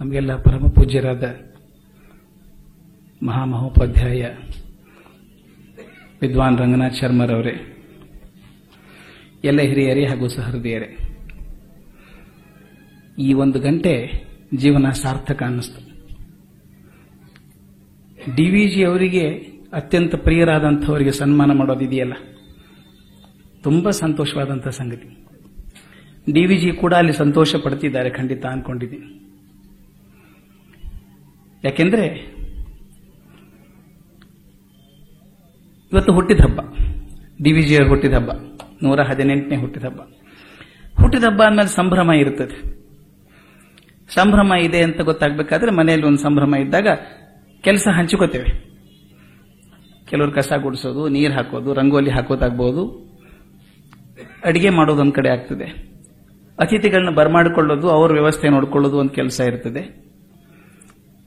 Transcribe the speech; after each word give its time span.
ನಮಗೆಲ್ಲ 0.00 0.36
ಪರಮ 0.36 0.66
ಪೂಜ್ಯರಾದ 0.66 1.24
ಮಹಾಮಹೋಪಾಧ್ಯಾಯ 3.22 4.22
ವಿದ್ವಾನ್ 6.20 6.58
ರಂಗನಾಥ್ 6.58 6.96
ಶರ್ಮರವರೇ, 6.96 7.54
ಎಲ್ಲ 9.44 9.60
ಹಿರಿಯರೇ 9.60 10.04
ಹಾಗೂ 10.06 10.28
ಸಹೃದಯರೇ, 10.28 10.90
ಈ 13.18 13.32
ಒಂದು 13.32 13.60
ಗಂಟೆ 13.60 13.94
ಜೀವನ 14.56 14.90
ಸಾರ್ಥಕ 14.90 15.42
ಅನ್ನಿಸ್ತು. 15.42 15.80
ಜಿ 18.68 18.84
ಅವರಿಗೆ 18.84 19.28
ಅತ್ಯಂತ 19.72 20.14
ಪ್ರಿಯರಾದಂಥವರಿಗೆ 20.14 21.10
ಸನ್ಮಾನ 21.10 21.52
ಮಾಡೋದಿದೆಯಲ್ಲ 21.52 22.14
ತುಂಬಾ 23.62 23.90
ಸಂತೋಷವಾದಂಥ 23.90 24.68
ಸಂಗತಿ. 24.68 25.08
ಡಿ 26.32 26.46
ವಿ 26.46 26.56
ಜಿ 26.56 26.72
ಕೂಡ 26.72 26.94
ಅಲ್ಲಿ 26.94 27.12
ಸಂತೋಷ 27.12 27.56
ಪಡ್ತಿದ್ದಾರೆ, 27.56 28.10
ಖಂಡಿತ 28.10 28.46
ಅನ್ಕೊಂಡಿದ್ದೀನಿ. 28.46 29.27
ಯಾಕೆಂದ್ರೆ 31.64 32.06
ಇವತ್ತು 35.92 36.12
ಹುಟ್ಟಿದ 36.12 36.40
ಹಬ್ಬ. 36.40 36.60
ಡಿ 36.60 37.42
ಡಿವಿಜಿ 37.42 37.76
ಅವರು 37.76 37.88
ಹುಟ್ಟಿದ 37.88 38.12
ಹಬ್ಬ. 38.12 38.32
ನೂರ 38.82 39.00
ಹದಿನೆಂಟನೇ 39.00 39.56
ಹುಟ್ಟಿದ 39.56 39.84
ಹಬ್ಬ. 39.84 40.00
ಹುಟ್ಟಿದ 41.00 41.24
ಹಬ್ಬ 41.24 41.42
ಅಂದ್ಮೇಲೆ 41.42 41.68
ಸಂಭ್ರಮ 41.68 42.12
ಇರುತ್ತದೆ. 42.12 42.78
ಸಂಭ್ರಮ 44.14 44.52
ಇದೆ 44.54 44.82
ಅಂತ 44.82 45.00
ಗೊತ್ತಾಗಬೇಕಾದ್ರೆ 45.00 45.70
ಮನೆಯಲ್ಲಿ 45.70 46.06
ಒಂದು 46.06 46.18
ಸಂಭ್ರಮ 46.18 46.54
ಇದ್ದಾಗ 46.54 46.86
ಕೆಲಸ 47.60 47.88
ಹಂಚಿಕೊತೇವೆ. 47.96 48.68
ಕೆಲವರು 50.06 50.32
ಕಸ 50.32 50.52
ಗುಡಿಸೋದು, 50.62 51.08
ನೀರು 51.08 51.32
ಹಾಕೋದು, 51.32 51.74
ರಂಗೋಲಿ 51.74 52.10
ಹಾಕೋದಾಗ್ಬೋದು. 52.10 53.08
ಅಡಿಗೆ 54.44 54.70
ಮಾಡೋದು 54.70 55.00
ಒಂದು 55.00 55.12
ಕಡೆ 55.12 55.28
ಆಗ್ತದೆ. 55.28 55.64
ಅತಿಥಿಗಳನ್ನ 56.58 57.14
ಬರಮಾಡಿಕೊಳ್ಳೋದು, 57.14 57.88
ಅವ್ರ 57.88 58.12
ವ್ಯವಸ್ಥೆ 58.12 58.48
ನೋಡ್ಕೊಳ್ಳೋದು 58.48 58.96
ಒಂದು 58.96 59.10
ಕೆಲಸ 59.10 59.40
ಇರ್ತದೆ. 59.40 60.07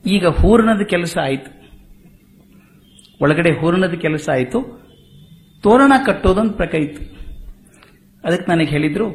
ಈಗ 0.06 0.28
ಹೂರ್ಣದ 0.28 0.82
ಕೆಲಸ 0.82 1.18
ಆಯಿತು. 1.22 1.62
ಒಳಗಡೆ 3.22 3.60
ಹೂರ್ಣದ 3.60 3.94
ಕೆಲಸ 3.94 4.30
ಆಯಿತು. 4.32 4.82
ತೋರಣ 5.64 5.94
ಕಟ್ಟೋದೊಂದು 6.06 6.54
ಪ್ರಕ 6.54 6.76
ಇತ್ತು. 6.76 7.04
ಅದಕ್ಕೆ 8.28 8.52
ನನಗೆ 8.52 8.70
ಹೇಳಿದ್ರು, 8.70 9.10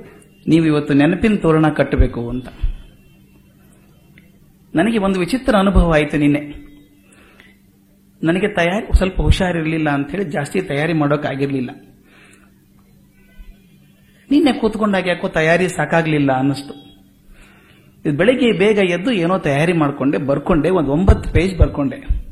ನೀವು 0.47 0.67
ಇವತ್ತು 0.67 0.95
ನೆನಪಿನ 0.95 1.37
ತೋರಣ 1.37 1.69
ಕಟ್ಟಬೇಕು 1.69 2.31
ಅಂತ. 2.31 2.49
ನನಗೆ 4.75 4.99
ಒಂದು 4.99 5.21
ವಿಚಿತ್ರ 5.21 5.57
ಅನುಭವ 5.57 5.93
ಆಯಿತು 5.95 6.17
ನಿನ್ನೆ. 6.17 6.67
ನನಗೆ 8.23 8.49
ತಯಾರಿ, 8.49 8.97
ಸ್ವಲ್ಪ 8.97 9.21
ಹುಷಾರಿರಲಿಲ್ಲ 9.21 9.91
ಅಂತ 9.91 10.11
ಹೇಳಿ 10.11 10.25
ಜಾಸ್ತಿ 10.25 10.61
ತಯಾರಿ 10.61 10.93
ಮಾಡೋಕ್ಕಾಗಿರಲಿಲ್ಲ 10.93 11.71
ನಿನ್ನೆ 14.31 14.53
ಕೂತ್ಕೊಂಡಾಗ 14.53 15.07
ಯಾಕೋ 15.07 15.29
ತಯಾರಿ 15.29 15.69
ಸಾಕಾಗ್ಲಿಲ್ಲ 15.69 16.33
ಅನ್ನಿಸ್ತು. 16.33 16.96
ಇದು 18.07 18.17
ಬೆಳಿಗ್ಗೆ 18.17 18.53
ಬೇಗ 18.53 18.79
ಎದ್ದು 18.79 19.13
ಏನೋ 19.13 19.39
ತಯಾರಿ 19.39 19.73
ಮಾಡಿಕೊಂಡೆ, 19.73 20.19
ಬರ್ಕೊಂಡೆ, 20.19 20.71
ಒಂದು 20.71 20.93
ಒಂಬತ್ತು 20.93 21.33
ಪೇಜ್ 21.33 21.59
ಬರ್ಕೊಂಡೆ. 21.59 22.27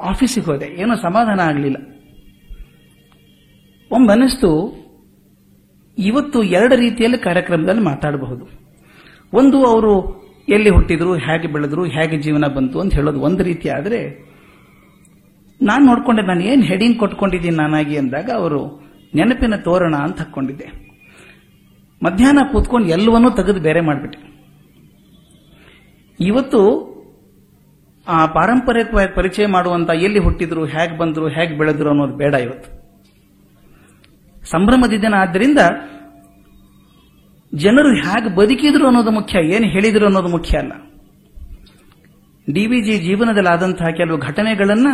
ಆಫೀಸಿಗೆ 0.00 0.46
ಹೋದೆ. 0.46 0.66
ಏನೋ 0.66 0.94
ಸಮಾಧಾನ 0.94 1.40
ಆಗಲಿಲ್ಲ. 1.40 1.76
ಒಮ್ಮನಿಸ್ತು 3.90 4.50
ಇವತ್ತು 5.98 6.42
ಎರಡು 6.42 6.76
ರೀತಿಯಲ್ಲಿ 6.76 7.18
ಕಾರ್ಯಕ್ರಮದಲ್ಲಿ 7.18 7.82
ಮಾತಾಡಬಹುದು. 7.82 8.48
ಒಂದು 9.32 9.66
ಅವರು 9.66 10.24
ಎಲ್ಲಿ 10.48 10.70
ಹುಟ್ಟಿದ್ರು, 10.70 11.14
ಹೇಗೆ 11.14 11.48
ಬೆಳೆದ್ರು, 11.48 11.84
ಹೇಗೆ 11.84 12.22
ಜೀವನ 12.22 12.46
ಬಂತು 12.46 12.80
ಅಂತ 12.80 12.94
ಹೇಳೋದು 12.94 13.20
ಒಂದು 13.20 13.42
ರೀತಿ 13.42 13.68
ಆದರೆ, 13.68 14.30
ನಾನು 15.62 15.86
ನೋಡಿಕೊಂಡೆ, 15.86 16.22
ನಾನು 16.22 16.40
ಏನು 16.40 16.62
ಹೆಡಿಂಗ್ 16.62 16.98
ಕೊಟ್ಕೊಂಡಿದ್ದೀನಿ 16.98 17.56
ನಾನಾಗಿ 17.56 17.96
ಅಂದಾಗ 17.96 18.30
ಅವರು 18.34 18.80
ನೆನಪಿನ 19.14 19.56
ತೋರಣ 19.56 19.94
ಅಂತ 19.94 20.18
ಹಾಕೊಂಡಿದ್ದೆ. 20.18 20.83
ಮಧ್ಯಾಹ್ನ 22.04 22.38
ಕೂತ್ಕೊಂಡು 22.52 22.88
ಎಲ್ಲವನ್ನೂ 22.88 23.30
ತೆಗೆದು 23.30 23.60
ಬೇರೆ 23.60 23.80
ಮಾಡಿಬಿಟ್ಟೆ 23.80 24.34
ಇವತ್ತು 26.20 26.94
ಆ 28.08 28.26
ಪಾರಂಪರಿಕವಾಗಿ 28.26 29.14
ಪರಿಚಯ 29.14 29.46
ಮಾಡುವಂತ 29.46 29.90
ಎಲ್ಲಿ 29.90 30.18
ಹುಟ್ಟಿದ್ರು, 30.18 30.64
ಹೇಗೆ 30.64 30.98
ಬಂದ್ರು, 30.98 31.28
ಹೇಗೆ 31.28 31.58
ಬೆಳೆದ್ರು 31.58 31.90
ಅನ್ನೋದು 31.90 32.16
ಬೇಡ 32.16 32.34
ಇವತ್ತು. 32.34 32.84
ಸಂಭ್ರಮದ 34.44 34.88
ದಿನ 34.88 35.14
ಆದ್ದರಿಂದ 35.14 35.58
ಜನರು 37.54 37.88
ಹೇಗೆ 37.94 38.36
ಬದುಕಿದ್ರು 38.36 38.86
ಅನ್ನೋದು 38.86 39.10
ಮುಖ್ಯ, 39.10 39.38
ಏನು 39.38 39.66
ಹೇಳಿದ್ರು 39.66 40.04
ಅನ್ನೋದು 40.06 40.28
ಮುಖ್ಯ 40.28 40.58
ಅಲ್ಲ. 40.58 40.72
ಡಿವಿಜಿ 42.52 42.98
ಜೀವನದಲ್ಲಿ 42.98 43.48
ಆದಂತಹ 43.48 43.86
ಕೆಲವು 43.96 44.18
ಘಟನೆಗಳನ್ನ 44.18 44.86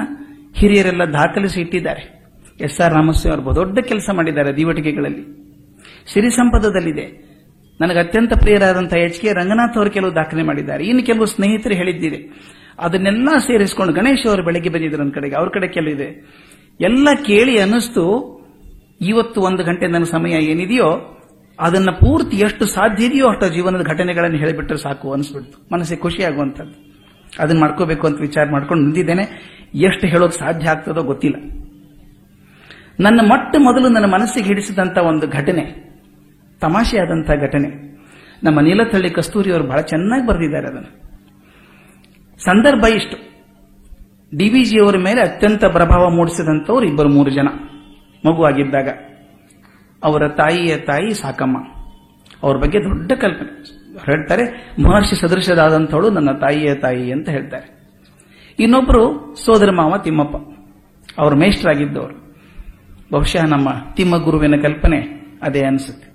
ಹಿರಿಯರೆಲ್ಲ 0.54 1.04
ದಾಖಲಿಸಿ 1.04 1.60
ಇಟ್ಟಿದ್ದಾರೆ. 1.60 2.25
ಎಸ್ 2.60 2.81
ಆರ್ 2.81 2.94
ರಾಮಸ್ವಾಮಿ 2.94 3.42
ಅವರು 3.42 3.54
ದೊಡ್ಡ 3.54 3.78
ಕೆಲಸ 3.78 4.10
ಮಾಡಿದ್ದಾರೆ, 4.12 4.56
ದೀವಟಿಕೆಗಳಲ್ಲಿ. 4.56 5.50
ಸಿರಿ 6.06 6.31
ಸಂಪದದಲ್ಲಿದೆ 6.31 7.31
ನನಗೆ 7.81 7.99
ಅತ್ಯಂತ 7.99 8.33
ಪ್ರಿಯರಾದಂತಹ 8.33 8.97
ಎಚ್ 8.97 9.21
ಕೆ 9.21 9.33
ರಂಗನಾಥ್ 9.33 9.77
ಅವರು 9.77 9.91
ಕೆಲವು 9.91 10.15
ದಾಖಲೆ 10.15 10.43
ಮಾಡಿದ್ದಾರೆ. 10.43 10.87
ಇನ್ನು 10.87 11.03
ಕೆಲವು 11.03 11.27
ಸ್ನೇಹಿತರು 11.27 11.75
ಹೇಳಿದ್ದಿದೆ 11.75 12.50
ಅದನ್ನೆಲ್ಲ 12.78 13.28
ಸೇರಿಸಿಕೊಂಡು 13.38 13.93
ಗಣೇಶ್ 13.93 14.28
ಅವರು 14.28 14.44
ಬೆಳಗ್ಗೆ 14.44 14.69
ಬಂದಿದ್ರು 14.69 14.99
ನನ್ನ 14.99 15.10
ಕಡೆಗೆ. 15.10 15.37
ಅವ್ರ 15.37 15.49
ಕಡೆ 15.49 15.69
ಕೆಲವು 15.69 15.91
ಇದೆ. 15.91 16.27
ಎಲ್ಲ 16.81 17.09
ಕೇಳಿ 17.27 17.60
ಅನ್ನಿಸ್ತು, 17.60 18.05
ಇವತ್ತು 19.00 19.41
ಒಂದು 19.41 19.65
ಗಂಟೆ 19.65 19.87
ನನ್ನ 19.87 20.05
ಸಮಯ 20.05 20.31
ಏನಿದೆಯೋ, 20.31 21.21
ಅದನ್ನ 21.60 21.91
ಪೂರ್ತಿ 21.91 22.37
ಎಷ್ಟು 22.37 22.66
ಸಾಧ್ಯ 22.66 23.05
ಇದೆಯೋ 23.05 23.28
ಅಷ್ಟು 23.28 23.55
ಜೀವನದ 23.55 23.83
ಘಟನೆಗಳನ್ನು 23.83 24.37
ಹೇಳಿಬಿಟ್ರೆ 24.37 24.77
ಸಾಕು 24.77 25.12
ಅನಿಸ್ಬಿಡ್ತು 25.12 25.69
ಮನಸ್ಸಿಗೆ 25.72 26.00
ಖುಷಿ 26.00 26.22
ಆಗುವಂಥದ್ದು. 26.22 26.94
ಅದನ್ನ 27.39 27.60
ಮಾಡ್ಕೋಬೇಕು 27.60 28.06
ಅಂತ 28.06 28.21
ವಿಚಾರ 28.21 28.47
ಮಾಡ್ಕೊಂಡು 28.50 28.84
ನಿಂತಿದ್ದೇನೆ. 28.84 29.22
ಎಷ್ಟು 29.75 30.06
ಹೇಳೋದು 30.06 30.33
ಸಾಧ್ಯ 30.33 30.69
ಆಗ್ತದೋ 30.69 31.03
ಗೊತ್ತಿಲ್ಲ. 31.03 31.37
ನನ್ನ 33.00 33.21
ಮೊಟ್ಟ 33.22 33.56
ಮೊದಲು 33.59 33.89
ನನ್ನ 33.89 34.05
ಮನಸ್ಸಿಗೆ 34.05 34.47
ಹಿಡಿಸಿದಂತ 34.47 34.99
ಒಂದು 34.99 35.28
ಘಟನೆ 35.28 35.90
ತಮಾಷೆಯಾದಂತಹ 36.60 37.34
ಘಟನೆ. 37.34 37.91
ನಮ್ಮ 38.44 38.60
ನೀಲತಳ್ಳಿ 38.60 39.10
ಕಸ್ತೂರಿ 39.10 39.53
ಅವರು 39.53 39.65
ಬಹಳ 39.65 39.81
ಚೆನ್ನಾಗಿ 39.81 40.26
ಬರೆದಿದ್ದಾರೆ 40.26 40.69
ಅದನ್ನು. 40.69 41.10
ಸಂದರ್ಭ 42.44 42.84
ಇಷ್ಟು. 42.84 43.31
ಡಿವಿಜಿ 44.37 44.81
ಅವರ 44.81 44.97
ಮೇಲೆ 44.97 45.21
ಅತ್ಯಂತ 45.21 45.65
ಪ್ರಭಾವ 45.65 46.10
ಮೂಡಿಸಿದಂಥವ್ರು 46.10 46.87
ಇಬ್ಬರು 46.87 47.09
ಮೂರು 47.09 47.31
ಜನ. 47.31 47.48
ಮಗುವಾಗಿದ್ದಾಗ 48.26 48.88
ಅವರ 50.04 50.28
ತಾಯಿಯ 50.28 50.76
ತಾಯಿ 50.76 51.15
ಸಾಕಮ್ಮ. 51.15 51.56
ಅವ್ರ 52.43 52.56
ಬಗ್ಗೆ 52.56 52.78
ದೊಡ್ಡ 52.78 53.12
ಕಲ್ಪನೆ. 53.12 53.81
ಹೇಳ್ತಾರೆ, 54.06 54.75
ಮಹರ್ಷಿ 54.82 55.21
ಸದೃಶದಾದಂಥವಳು 55.21 56.10
ನನ್ನ 56.10 56.32
ತಾಯಿಯ 56.32 56.75
ತಾಯಿ 56.75 57.12
ಅಂತ 57.12 57.28
ಹೇಳ್ತಾರೆ. 57.28 57.81
ಇನ್ನೊಬ್ಬರು 58.59 59.34
ಸೋದರ 59.34 59.71
ಮಾವ 59.71 59.94
ತಿಮ್ಮಪ್ಪ. 60.04 60.37
ಅವರು 61.21 61.37
ಮೇಷ್ಟ್ರಾಗಿದ್ದವರು. 61.37 62.37
ಬಹುಶಃ 63.12 63.47
ನಮ್ಮ 63.47 63.69
ತಿಮ್ಮ 63.94 64.16
ಗುರುವಿನ 64.16 64.54
ಕಲ್ಪನೆ 64.62 65.00
ಅದೇ 65.42 65.65
ಅನಿಸುತ್ತೆ. 65.65 66.09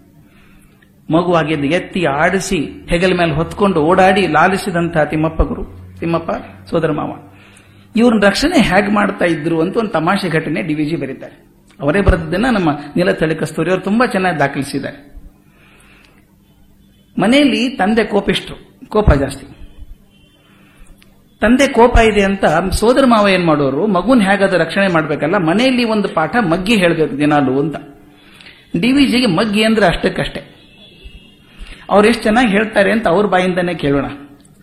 ಮಗುವಾಗಿದ್ದು 1.11 1.65
ಎತ್ತಿ 1.65 2.05
ಆಡಿಸಿ 2.05 2.85
ಹೆಗಲ 2.89 3.17
ಮೇಲೆ 3.17 3.31
ಹೊತ್ಕೊಂಡು 3.31 3.81
ಓಡಾಡಿ 3.81 4.27
ಲಾಲಿಸಿದಂತಹ 4.27 5.03
ತಿಮ್ಮಪ್ಪ 5.03 5.41
ಗುರು. 5.41 5.63
ತಿಮ್ಮಪ್ಪ, 5.99 6.31
ಸೋದರ 6.69 6.91
ಮಾವ. 6.91 7.29
ಇವ್ರನ್ನ 7.95 8.25
ರಕ್ಷಣೆ 8.25 8.61
ಹೇಗೆ 8.61 8.91
ಮಾಡ್ತಾ 8.93 9.25
ಇದ್ರು 9.25 9.61
ಅಂತ 9.61 9.77
ಒಂದು 9.77 9.89
ತಮಾಷೆ 9.89 10.29
ಘಟನೆ 10.29 10.61
ಡಿ 10.61 10.67
ಡಿವಿಜಿ 10.67 10.95
ಬರೀತಾರೆ. 10.95 11.45
ಅವರೇ 11.79 12.01
ಬರೆದಿದ್ದನ್ನ 12.01 12.45
ನಮ್ಮ 12.51 12.69
ನೀಲತಳಿ 12.95 13.35
ಕಸ್ತೂರಿ 13.35 13.69
ಅವರು 13.69 13.81
ತುಂಬಾ 13.81 14.05
ಚೆನ್ನಾಗಿ 14.05 14.39
ದಾಖಲಿಸಿದ್ದಾರೆ. 14.39 15.15
ಮನೆಯಲ್ಲಿ 17.19 17.69
ತಂದೆ 17.69 18.03
ಕೋಪಿಷ್ಟು 18.03 18.55
ಕೋಪ 18.87 19.11
ಜಾಸ್ತಿ. 19.11 19.45
ತಂದೆ 21.41 21.67
ಕೋಪ 21.67 21.97
ಇದೆ 21.97 22.23
ಅಂತ 22.23 22.45
ಸೋದರ 22.71 23.03
ಮಾವ 23.05 23.27
ಏನ್ 23.27 23.45
ಮಾಡೋರು? 23.45 23.87
ಮಗುನ್ 23.87 24.21
ಹೇಗಾದ 24.21 24.53
ರಕ್ಷಣೆ 24.53 24.87
ಮಾಡ್ಬೇಕಲ್ಲ, 24.87 25.37
ಮನೆಯಲ್ಲಿ 25.37 25.83
ಒಂದು 25.83 26.07
ಪಾಠ 26.07 26.35
ಮಗ್ಗಿ 26.49 26.75
ಹೇಳಬೇಕು 26.75 27.17
ದಿನಾಲು 27.17 27.59
ಅಂತ. 27.59 27.75
ಡಿವಿಜಿಗೆ 28.81 29.25
ಮಗ್ಗಿ 29.25 29.63
ಅಂದ್ರೆ 29.63 29.85
ಅಷ್ಟಕ್ಕಷ್ಟೇ. 29.85 30.54
ಅವ್ರು 31.89 32.07
ಎಷ್ಟು 32.07 32.23
ಚೆನ್ನಾಗಿ 32.23 32.47
ಹೇಳ್ತಾರೆ 32.47 32.91
ಅಂತ 32.91 33.07
ಅವ್ರ 33.07 33.25
ಬಾಯಿಂದನೇ 33.25 33.73
ಕೇಳೋಣ. 33.73 34.05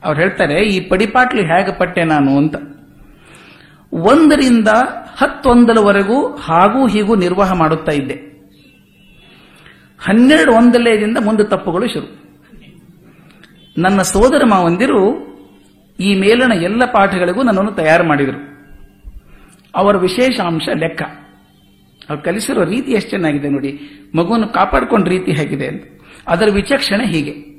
ಅವ್ರು 0.05 0.21
ಹೇಳ್ತಾರೆ, 0.21 0.65
ಈ 0.65 0.89
ಪಡಿಪಾಟ್ಲು 0.89 1.43
ಹೇಗೆ 1.43 1.79
ಪಟ್ಟೆ 1.79 2.05
ನಾನು? 2.05 2.37
ಅಂತ. 2.37 2.55
ಒಂದರಿಂದ 3.93 4.69
ಹತ್ತೊಂದಲವರೆಗೂ 5.17 6.27
ಹಾಗೂ 6.27 6.87
ಹೀಗೂ 6.87 7.17
ನಿರ್ವಾಹ 7.17 7.53
ಮಾಡುತ್ತಾ 7.53 7.93
ಇದ್ದೆ. 7.93 8.33
ಹನ್ನೆರಡು 9.99 10.53
ಒಂದಲೆಯಿಂದ 10.53 11.19
ಮುಂದೆ 11.25 11.45
ತಪ್ಪುಗಳು 11.45 11.89
ಶುರು. 11.93 12.23
ನನ್ನ 13.79 14.03
ಸೋದರ 14.03 14.43
ಮಾವಂದಿರು 14.45 15.33
ಈ 16.01 16.15
ಮೇಲಿನ 16.15 16.53
ಎಲ್ಲ 16.53 16.85
ಪಾಠಗಳಿಗೂ 16.85 17.43
ನನ್ನನ್ನು 17.43 17.73
ತಯಾರು 17.73 18.05
ಮಾಡಿದರು. 18.05 18.53
ಅವರ 19.75 19.97
ವಿಶೇಷ 19.97 20.41
ಅಂಶ 20.41 20.69
ಲೆಕ್ಕ. 20.75 21.03
ಅವ್ರು 22.11 22.23
ಕಲಿಸಿರೋ 22.23 22.65
ರೀತಿ 22.65 22.93
ಎಷ್ಟು 22.93 23.11
ಚೆನ್ನಾಗಿದೆ 23.11 23.49
ನೋಡಿ. 23.49 23.81
ಮಗುವನ್ನು 24.15 24.49
ಕಾಪಾಡಿಕೊಂಡ 24.49 25.09
ರೀತಿ 25.09 25.33
ಹೇಗಿದೆ 25.33 25.67
ಅಂತ. 25.67 25.92
ಅದರ 26.29 26.49
ವಿಚಕ್ಷಣೆ 26.55 27.07
ಹೀಗೆ. 27.07 27.53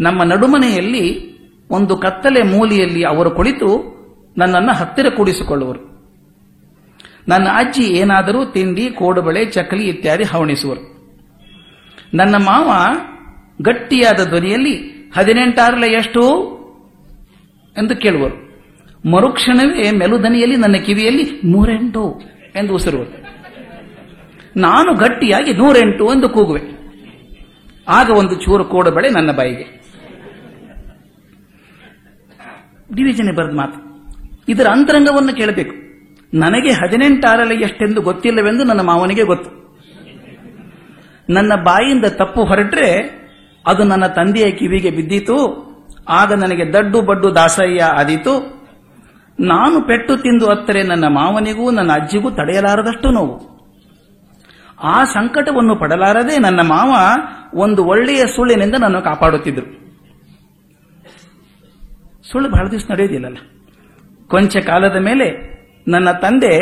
ನಮ್ಮ 0.00 0.22
ನಡುಮನೆಯಲ್ಲಿ 0.22 1.30
ಒಂದು 1.70 1.96
ಕತ್ತಲೆ 1.96 2.42
ಮೂಲೆಯಲ್ಲಿ 2.42 3.04
ಅವರು 3.04 3.30
ಕುಳಿತು 3.30 4.00
ನನ್ನನ್ನು 4.38 4.72
ಹತ್ತಿರ 4.72 5.08
ಕೂಡಿಸಿಕೊಳ್ಳುವರು. 5.08 5.90
ನನ್ನ 7.28 7.48
ಅಜ್ಜಿ 7.54 7.82
ಏನಾದರೂ 7.82 8.44
ತಿಂಡಿ, 8.44 8.90
ಕೋಡುಬಳೆ 8.90 9.44
ಚಕ್ಕಲಿ 9.44 9.88
ಇತ್ಯಾದಿ 9.88 10.24
ಹವಣಿಸುವರು. 10.24 11.00
ನನ್ನ 12.14 12.36
ಮಾವ 12.36 12.70
ಗಟ್ಟಿಯಾದ 13.62 14.28
ಧ್ವನಿಯಲ್ಲಿ, 14.28 14.76
ಹದಿನೆಂಟಾರಲೆ 15.16 15.86
ಎಷ್ಟು? 15.86 16.20
ಎಂದು 17.78 17.96
ಕೇಳುವರು. 17.96 18.50
ಮರುಕ್ಷಣವೇ 19.10 19.90
ಮೆಲುದನಿಯಲ್ಲಿ 19.90 20.56
ನನ್ನ 20.56 20.76
ಕಿವಿಯಲ್ಲಿ, 20.76 21.40
ನೂರೆಂಟು 21.44 22.20
ಎಂದು 22.56 22.74
ಉಸಿರುವರು. 22.74 23.26
ನಾನು 24.56 24.94
ಗಟ್ಟಿಯಾಗಿ 24.94 25.52
ನೂರೆಂಟು 25.52 26.06
ಎಂದು 26.06 26.28
ಕೂಗುವೆ. 26.28 26.79
ಆಗ 27.90 28.10
ಒಂದು 28.10 28.34
ಚೂರು 28.34 28.64
ಕೋಡುಬಳೆ 28.64 29.08
ನನ್ನ 29.08 29.32
ಬಾಯಿಗೆ. 29.32 29.80
ಡಿವಿಜನ್ 32.94 33.36
ಬರೆದ 33.36 33.56
ಮಾತು. 33.56 33.90
ಇದರ 34.48 34.66
ಅಂತರಂಗವನ್ನು 34.66 35.36
ಕೇಳಬೇಕು. 35.36 35.74
ನನಗೆ 36.34 36.72
ಹದಿನೆಂಟಾರಲ್ಲಿ 36.72 37.54
ಎಷ್ಟೆಂದು 37.54 38.00
ಗೊತ್ತಿಲ್ಲವೆಂದು 38.00 38.64
ನನ್ನ 38.64 38.80
ಮಾವನಿಗೆ 38.80 39.22
ಗೊತ್ತು. 39.22 39.60
ನನ್ನ 41.30 41.54
ಬಾಯಿಂದ 41.54 42.04
ತಪ್ಪು 42.04 42.44
ಹೊರಟ್ರೆ 42.44 43.20
ಅದು 43.66 43.84
ನನ್ನ 43.84 44.06
ತಂದೆಯ 44.06 44.50
ಕಿವಿಗೆ 44.50 44.90
ಬಿದ್ದಿತು. 44.90 45.70
ಆಗ 46.08 46.32
ನನಗೆ 46.32 46.72
ದಡ್ಡು 46.72 47.02
ಬಡ್ಡು 47.02 47.34
ದಾಸಯ್ಯ 47.34 47.84
ಆದೀತು. 47.84 48.60
ನಾನು 49.40 49.82
ಪೆಟ್ಟು 49.82 50.16
ತಿಂದು 50.16 50.46
ಅತ್ತರೆ 50.46 50.82
ನನ್ನ 50.82 51.04
ಮಾವನಿಗೂ 51.06 51.70
ನನ್ನ 51.70 51.92
ಅಜ್ಜಿಗೂ 51.92 52.30
ತಡೆಯಲಾರದಷ್ಟು 52.30 53.10
ನೋವು. 53.10 53.59
ಆ 54.82 55.04
ಸಂಕಟವನ್ನು 55.04 55.76
ಪಡಲಾರದೆ 55.76 56.38
ನನ್ನ 56.38 56.60
ಮಾವ 56.60 57.20
ಒಂದು 57.54 57.84
ಒಳ್ಳೆಯ 57.84 58.24
ಸುಳ್ಳಿನಿಂದ 58.36 58.74
ನನ್ನ 58.80 58.98
ಕಾಪಾಡುತ್ತಿದ್ರು 58.98 59.80
ಸುಳ್ಳು 62.32 62.50
ಬಹಳ 62.50 62.68
ದಿವಸ 62.70 62.90
ನಡೆಯೋದಿಲ್ಲಲ್ಲ. 62.90 63.36
ಕೊಂಚ 64.28 64.56
ಕಾಲದ 64.56 64.96
ಮೇಲೆ 64.96 65.60
ನನ್ನ 65.88 66.12
ತಂದೆ 66.12 66.56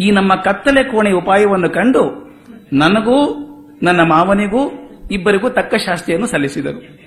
ಈ 0.00 0.10
ನಮ್ಮ 0.10 0.34
ಕತ್ತಲೆ 0.34 0.82
ಕೋಣೆ 0.84 1.12
ಉಪಾಯವನ್ನು 1.12 1.70
ಕಂಡು 1.70 2.32
ನನಗೂ, 2.72 3.38
ನನ್ನ 3.82 4.00
ಮಾವನಿಗೂ, 4.02 4.90
ಇಬ್ಬರಿಗೂ 5.10 5.48
ತಕ್ಕ 5.48 5.74
ಶಾಸ್ತಿಯನ್ನು 5.74 6.26
ಸಲ್ಲಿಸಿದರು. 6.26 7.02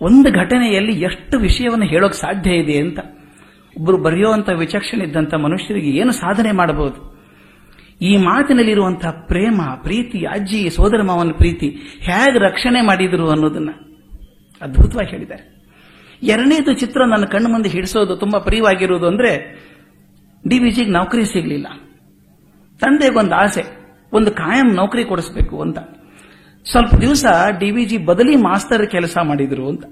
ಒಂದು 0.00 0.32
ಘಟನೆಯಲ್ಲಿ 0.32 1.00
ಎಷ್ಟು 1.00 1.38
ವಿಷಯವನ್ನು 1.38 1.86
ಹೇಳೋಕೆ 1.86 2.14
ಸಾಧ್ಯ 2.14 2.50
ಇದೆ 2.50 2.80
ಅಂತ. 2.80 2.98
ಒಬ್ಬರು 3.78 3.96
ಬರೆಯುವಂತ 3.96 4.48
ವಿಚಕ್ಷಣ 4.48 5.02
ಇದ್ದಂತ 5.02 5.34
ಮನುಷ್ಯರಿಗೆ 5.34 5.90
ಏನು 5.90 6.12
ಸಾಧನೆ 6.12 6.52
ಮಾಡಬಹುದು? 6.52 7.15
ಈ 8.00 8.16
ಮಾತಿನಲ್ಲಿರುವಂತಹ 8.16 9.10
ಪ್ರೇಮ, 9.10 9.60
ಪ್ರೀತಿ, 9.82 10.24
ಅಜ್ಜಿ, 10.24 10.70
ಸೋದರ 10.70 11.02
ಮಾವನ 11.02 11.30
ಪ್ರೀತಿ 11.30 11.68
ಹೇಗೆ 12.00 12.38
ರಕ್ಷಣೆ 12.38 12.80
ಮಾಡಿದ್ರು 12.80 13.30
ಅನ್ನೋದನ್ನ 13.30 13.70
ಅದ್ಭುತವಾಗಿ 14.62 15.10
ಹೇಳಿದ್ದಾರೆ. 15.10 15.56
ಎರಡನೇದು 16.22 16.72
ಚಿತ್ರ 16.72 17.04
ನನ್ನ 17.04 17.24
ಕಣ್ಣು 17.24 17.48
ಮುಂದೆ 17.48 17.68
ಹಿಡಿಸೋದು, 17.68 18.16
ತುಂಬಾ 18.16 18.38
ಪ್ರಿಯವಾಗಿರುವುದು 18.38 19.06
ಅಂದ್ರೆ 19.06 19.62
ಡಿವಿಜಿಗೆ 20.48 20.90
ನೌಕರಿ 20.90 21.24
ಸಿಗಲಿಲ್ಲ. 21.24 21.66
ತಂದೆಗೊಂದು 22.80 23.34
ಆಸೆ, 23.34 23.62
ಒಂದು 24.12 24.30
ಕಾಯಂ 24.30 24.74
ನೌಕರಿ 24.74 25.04
ಕೊಡಿಸ್ಬೇಕು 25.04 25.62
ಅಂತ. 25.62 25.78
ಸ್ವಲ್ಪ 26.70 26.94
ದಿವಸ 26.94 27.24
ಡಿ 27.60 27.70
ವಿಜಿ 27.70 27.98
ಬದಲಿ 27.98 28.36
ಮಾಸ್ತರ್ 28.36 28.90
ಕೆಲಸ 28.90 29.18
ಮಾಡಿದ್ರು 29.22 29.68
ಅಂತ. 29.68 29.84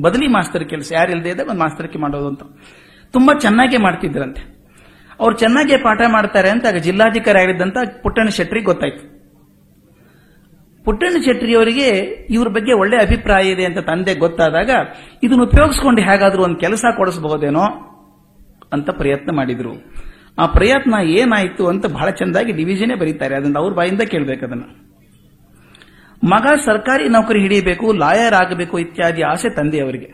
ಬದಲಿ 0.00 0.26
ಮಾಸ್ತರ್ 0.26 0.68
ಕೆಲಸ 0.68 0.92
ಯಾರಿಲ್ಲದೆ 0.92 1.28
ಇದೆ 1.28 1.42
ಒಂದು 1.42 1.60
ಮಾಸ್ತರ್ಕೆ 1.60 1.98
ಮಾಡೋದು 1.98 2.28
ಅಂತ. 2.28 2.42
ತುಂಬಾ 3.12 3.38
ಚೆನ್ನಾಗಿ 3.38 3.76
ಮಾಡ್ತಿದ್ರಂತೆ. 3.76 4.57
ಅವ್ರು 5.20 5.38
ಚೆನ್ನಾಗಿ 5.38 5.76
ಪಾಠ 5.76 6.00
ಮಾಡ್ತಾರೆ 6.08 6.50
ಅಂತ 6.50 6.66
ಜಿಲ್ಲಾಧಿಕಾರಿ 6.82 7.38
ಆಗಿದ್ದಂತ 7.40 7.76
ಪುಟ್ಟಣ್ಣ 8.02 8.28
ಶೆಟ್ರಿ 8.28 8.60
ಗೊತ್ತಾಯ್ತು. 8.60 9.18
ಪುಟ್ಟಣ್ಣ 10.84 11.16
ಶೆಟ್ಟಿಯವರಿಗೆ 11.24 11.88
ಇವ್ರ 12.30 12.48
ಬಗ್ಗೆ 12.48 12.72
ಒಳ್ಳೆ 12.72 12.96
ಅಭಿಪ್ರಾಯ 12.96 13.46
ಇದೆ 13.46 13.64
ಅಂತ 13.64 13.78
ತಂದೆ 13.78 14.14
ಗೊತ್ತಾದಾಗ, 14.14 14.70
ಇದನ್ನು 15.22 15.44
ಉಪಯೋಗಿಸ್ಕೊಂಡು 15.44 16.00
ಹೇಗಾದ್ರೂ 16.00 16.42
ಒಂದು 16.42 16.56
ಕೆಲಸ 16.56 16.84
ಕೊಡಿಸಬಹುದೇನೋ 16.96 17.64
ಅಂತ 18.72 18.90
ಪ್ರಯತ್ನ 18.90 19.30
ಮಾಡಿದ್ರು. 19.36 19.72
ಆ 20.38 20.46
ಪ್ರಯತ್ನ 20.46 20.94
ಏನಾಯ್ತು 21.02 21.66
ಅಂತ 21.66 21.86
ಬಹಳ 21.86 22.10
ಚೆಂದಾಗಿ 22.10 22.52
ಡಿವಿಷನೇ 22.52 22.94
ಬರೀತಾರೆ. 22.94 23.36
ಅದನ್ನ 23.36 23.56
ಅವ್ರ 23.58 23.72
ಬಾಯಿಂದ 23.74 24.00
ಕೇಳಬೇಕು 24.00 24.46
ಅದನ್ನ. 24.46 24.62
ಮಗ 26.24 26.46
ಸರ್ಕಾರಿ 26.64 27.08
ನೌಕರಿ 27.08 27.40
ಹಿಡಿಯಬೇಕು, 27.40 27.92
ಲಾಯರ್ 27.92 28.34
ಆಗಬೇಕು 28.34 28.78
ಇತ್ಯಾದಿ 28.78 29.22
ಆಸೆ 29.22 29.50
ತಂದೆಯವರಿಗೆ 29.50 30.10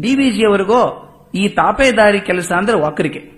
ಡಿವಿಜಿಯವರಿಗೋ 0.00 1.04
ಈ 1.34 1.48
ತಾಪೇದಾರಿ 1.48 2.20
ಕೆಲಸ 2.20 2.52
ಅಂದ್ರೆ 2.56 2.78
ವಾಕರಿಕೆ 2.80 3.37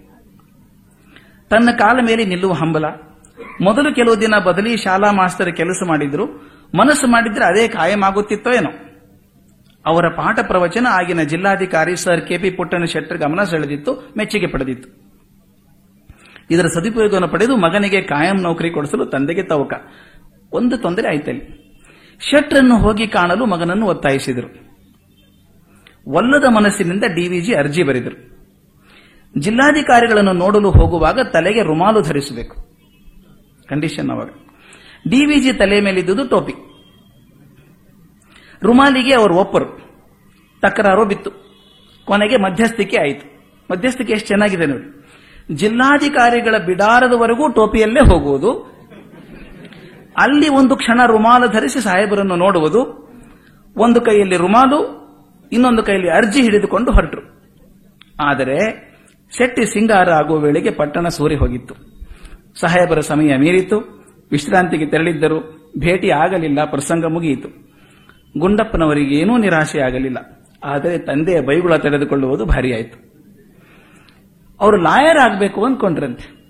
ತನ್ನ 1.50 1.70
ಕಾಲ 1.70 1.98
ಮೇಲೆ 2.06 2.24
ನಿಲ್ಲುವ 2.24 2.52
ಹಂಬಲ. 2.52 2.84
ಮೊದಲು 3.60 3.94
ಕೆಲವು 3.94 4.20
ದಿನ 4.20 4.38
ಬದಲಿ 4.38 4.76
ಶಾಲಾ 4.76 5.12
ಮಾಸ್ತರ್ 5.12 5.56
ಕೆಲಸ 5.56 5.82
ಮಾಡಿದ್ರು. 5.88 6.26
ಮನಸ್ಸು 6.74 7.06
ಮಾಡಿದ್ರೆ 7.06 7.44
ಅದೇ 7.44 7.68
ಕಾಯಂ 7.68 8.02
ಆಗುತ್ತಿತ್ತೋ 8.02 8.50
ಏನೋ. 8.50 8.70
ಅವರ 9.86 10.08
ಪಾಠ 10.08 10.38
ಪ್ರವಚನ 10.42 10.86
ಆಗಿನ 10.90 11.22
ಜಿಲ್ಲಾಧಿಕಾರಿ 11.22 11.96
ಸರ್ 11.96 12.28
ಕೆಪಿ 12.28 12.50
ಪುಟ್ಟಣ 12.50 12.84
ಶೆಟ್ಟರ್ 12.84 13.18
ಗಮನ 13.18 13.44
ಸೆಳೆದಿತ್ತು, 13.44 14.14
ಮೆಚ್ಚುಗೆ 14.16 14.46
ಪಡೆದಿತ್ತು. 14.46 15.10
ಇದರ 16.50 16.66
ಸದುಪಯೋಗವನ್ನು 16.66 17.28
ಪಡೆದು 17.28 17.56
ಮಗನಿಗೆ 17.56 18.02
ಕಾಯಂ 18.02 18.40
ನೌಕರಿ 18.40 18.70
ಕೊಡಿಸಲು 18.70 19.06
ತಂದೆಗೆ 19.06 19.42
ತವಕ. 19.42 19.72
ಒಂದು 20.52 20.78
ತೊಂದರೆ 20.78 21.08
ಆಯ್ತಲ್ಲಿ. 21.08 21.70
ಶೆಟ್ರನ್ನು 22.30 22.78
ಹೋಗಿ 22.78 23.06
ಕಾಣಲು 23.06 23.46
ಮಗನನ್ನು 23.46 23.86
ಒತ್ತಾಯಿಸಿದರು. 23.86 24.70
ಒಲ್ಲದ 26.06 26.44
ಮನಸ್ಸಿನಿಂದ 26.48 27.04
ಡಿವಿಜಿ 27.14 27.54
ಅರ್ಜಿ 27.54 27.82
ಬರೆದರು. 27.82 28.39
ಜಿಲ್ಲಾಧಿಕಾರಿಗಳನ್ನು 29.38 30.32
ನೋಡಲು 30.32 30.70
ಹೋಗುವಾಗ 30.70 31.20
ತಲೆಗೆ 31.20 31.62
ರುಮಾಲು 31.62 32.00
ಧರಿಸಬೇಕು. 32.02 32.56
ಕಂಡೀಷನ್ 33.66 34.10
ಅವಾಗ. 34.10 34.28
ಡಿವಿಜಿ 35.08 35.52
ತಲೆ 35.52 35.80
ಮೇಲಿದ್ದುದು 35.80 36.28
ಟೋಪಿ. 36.28 36.52
ರುಮಾಲಿಗೆ 38.62 39.14
ಅವರು 39.14 39.36
ಒಪ್ಪರು. 39.36 39.64
ತಕರಾರು 40.62 41.04
ಬಿತ್ತು. 41.04 41.30
ಕೊನೆಗೆ 42.04 42.36
ಮಧ್ಯಸ್ಥಿಕೆ 42.36 42.96
ಆಯಿತು. 42.96 43.40
ಮಧ್ಯಸ್ಥಿಕೆ 43.72 44.12
ಎಷ್ಟು 44.12 44.28
ಚೆನ್ನಾಗಿದೆ 44.28 44.66
ನೋಡಿ. 44.66 45.06
ಜಿಲ್ಲಾಧಿಕಾರಿಗಳ 45.54 46.58
ಬಿಡಾರದವರೆಗೂ 46.58 47.48
ಟೋಪಿಯಲ್ಲೇ 47.48 48.00
ಹೋಗುವುದು. 48.00 48.70
ಅಲ್ಲಿ 50.16 50.48
ಒಂದು 50.48 50.76
ಕ್ಷಣ 50.76 51.06
ರುಮಾಲು 51.06 51.48
ಧರಿಸಿ 51.48 51.80
ಸಾಹೇಬರನ್ನು 51.80 52.36
ನೋಡುವುದು. 52.36 53.00
ಒಂದು 53.76 54.00
ಕೈಯಲ್ಲಿ 54.00 54.36
ರುಮಾಲು, 54.36 55.00
ಇನ್ನೊಂದು 55.52 55.82
ಕೈಯಲ್ಲಿ 55.82 56.10
ಅರ್ಜಿ 56.10 56.42
ಹಿಡಿದುಕೊಂಡು 56.42 56.92
ಹೊರಟರು. 56.92 57.40
ಆದರೆ 58.20 58.89
ಶೆಟ್ಟಿ 59.38 59.64
ಸಿಂಗಾರ 59.64 60.10
ಆಗುವ 60.10 60.38
ವೇಳೆಗೆ 60.38 60.70
ಪಟ್ಟಣ 60.70 61.08
ಸೂರಿ 61.08 61.36
ಹೋಗಿತ್ತು. 61.36 61.74
ಸಾಹೇಬರ 62.60 63.00
ಸಮಯ 63.00 63.36
ಮೀರಿತು. 63.36 64.00
ವಿಶ್ರಾಂತಿಗೆ 64.30 64.86
ತೆರಳಿದ್ದರು. 64.86 65.60
ಭೇಟಿ 65.78 66.10
ಆಗಲಿಲ್ಲ. 66.10 66.64
ಪ್ರಸಂಗ 66.64 67.04
ಮುಗಿಯಿತು. 67.06 67.48
ಗುಂಡಪ್ಪನವರಿಗೆ 68.38 69.14
ಏನೂ 69.14 69.36
ನಿರಾಶೆ 69.36 69.80
ಆಗಲಿಲ್ಲ. 69.80 70.48
ಆದರೆ 70.64 70.98
ತಂದೆಯ 70.98 71.40
ಬೈಗುಳ 71.40 71.76
ತೆರೆದುಕೊಳ್ಳುವುದು 71.76 72.44
ಭಾರಿಯಾಯಿತು. 72.44 73.10
ಅವರು 74.60 74.76
ಲಾಯರ್ 74.76 75.18
ಆಗಬೇಕು 75.18 75.64
ಅಂದ್ಕೊಂಡ್ರಂತೆ. 75.64 76.40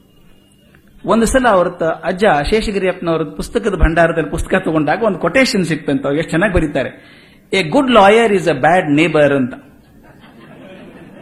ಒಂದು 1.04 1.26
ಸಲ 1.26 1.48
ಅವ್ರ 1.48 1.68
ತ- 1.68 2.02
ಅಜ್ಜ 2.04 2.24
ಶೇಷಗಿರಿಯಪ್ಪನವರ 2.50 3.22
ಪುಸ್ತಕದ 3.22 3.74
ಭಂಡಾರದಲ್ಲಿ 3.74 4.30
ಪುಸ್ತಕ 4.30 4.54
ತಗೊಂಡಾಗ 4.64 5.02
ಒಂದು 5.02 5.18
ಕೊಟೇಶನ್ 5.18 5.64
ಸಿಕ್ತಂತ. 5.64 6.04
ಅವ್ರು 6.04 6.18
ಎಷ್ಟು 6.18 6.30
ಚೆನ್ನಾಗಿ 6.30 6.54
ಬರೀತಾರೆ. 6.54 7.20
A 7.52 7.62
good 7.62 7.90
lawyer 7.90 8.32
is 8.32 8.48
a 8.48 8.52
bad 8.52 8.90
neighbour 8.92 9.32
ಅಂತ. 9.32 9.54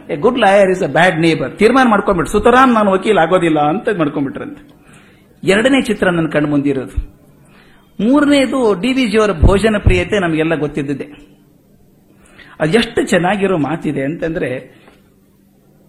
A 0.09 0.15
good 0.15 0.39
lawyer 0.39 0.69
is 0.69 0.83
a 0.83 0.87
bad 0.87 1.17
neighbour 1.25 1.51
ತೀರ್ಮಾನ 1.59 1.87
ಮಾಡ್ಕೊಂಡ್ಬಿಟ್ಟು 1.89 2.31
ಸುತರಾಮ್, 2.31 2.73
ನಾನು 2.73 2.91
ವಕೀಲ 2.91 3.17
ಆಗೋದಿಲ್ಲ 3.25 3.59
ಅಂತ 3.59 3.89
ಮಾಡ್ಕೊಂಡ್ಬಿಟ್ರಂತೆ. 3.97 4.61
ಎರಡನೇ 5.43 5.81
ಚಿತ್ರ 5.81 6.09
ನನ್ನ 6.09 6.29
ಕಣ್ಣು 6.29 6.49
ಮುಂದಿರೋದು. 6.49 6.95
ಮೂರನೇದು 7.99 8.59
ಡಿ 8.81 8.91
ವಿ 8.93 9.05
ಜಿಯವರ 9.07 9.31
ಭೋಜನ 9.31 9.77
ಪ್ರಿಯತೆ 9.77 10.19
ನಮಗೆಲ್ಲ 10.19 10.55
ಗೊತ್ತಿದ್ದಿದೆ 10.55 11.07
ಎಷ್ಟು 12.75 13.01
ಚೆನ್ನಾಗಿರೋ 13.07 13.57
ಮಾತಿದೆ 13.57 14.03
ಅಂತಂದ್ರೆ, 14.03 14.49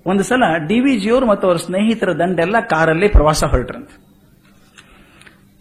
ಒಂದು 0.06 0.23
ಸಲ 0.23 0.42
ಡಿ 0.68 0.80
ವಿ 0.80 0.92
ಜಿಯವರು 0.99 1.26
ಮತ್ತು 1.26 1.47
ಅವರ 1.47 1.56
ಸ್ನೇಹಿತರ 1.56 2.11
ದಂಡೆಲ್ಲ 2.12 2.56
ಕಾರಲ್ಲಿ 2.61 3.09
ಪ್ರವಾಸ 3.09 3.44
ಹೊರಟ್ರಂತೆ. 3.44 3.97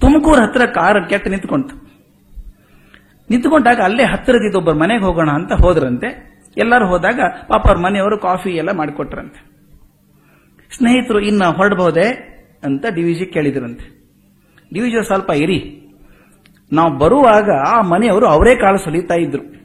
ತುಮಕೂರು 0.01 0.41
ಹತ್ರ 0.41 0.65
ಕಾರ್ 0.65 1.09
ಕೆಟ್ಟ 1.09 1.27
ನಿಂತ್ಕೊಂತು 1.27 1.75
ನಿಂತ್ಕೊಂಡಾಗ 3.29 3.79
ಅಲ್ಲೇ 3.83 4.03
ಹತ್ತಿರದಿದ್ದ 4.03 4.55
ಒಬ್ಬರ 4.55 4.73
ಮನೆಗೆ 4.73 5.03
ಹೋಗೋಣ 5.03 5.29
ಅಂತ 5.29 5.53
ಹೋದ್ರಂತೆ. 5.53 6.28
ಎಲ್ಲರೂ 6.57 6.87
ಹೋದಾಗ 6.87 7.19
ಪಾಪ 7.47 7.67
ಅವ್ರ 7.67 7.77
ಮನೆಯವರು 7.77 8.17
ಕಾಫಿ 8.17 8.49
ಎಲ್ಲ 8.49 8.71
ಮಾಡಿಕೊಟ್ರಂತೆ. 8.71 9.49
ಸ್ನೇಹಿತರು, 10.77 11.19
ಇನ್ನ 11.19 11.43
ಹೊರಡಬಹುದೇ 11.43 12.25
ಅಂತ 12.63 12.85
ಡಿವಿಜಿ 12.95 13.25
ಕೇಳಿದ್ರಂತೆ. 13.25 13.99
ಡಿವಿಜಿ 14.73 15.05
ಸ್ವಲ್ಪ 15.05 15.31
ಇರಿ. 15.31 15.85
ನಾವು 16.73 16.97
ಬರುವಾಗ 16.97 17.49
ಆ 17.67 17.81
ಮನೆಯವರು 17.81 18.25
ಅವರೇ 18.25 18.55
ಕಾಳು 18.55 18.77
ಸಲೀತಾ 18.77 19.15
ಇದ್ರು. 19.15 19.59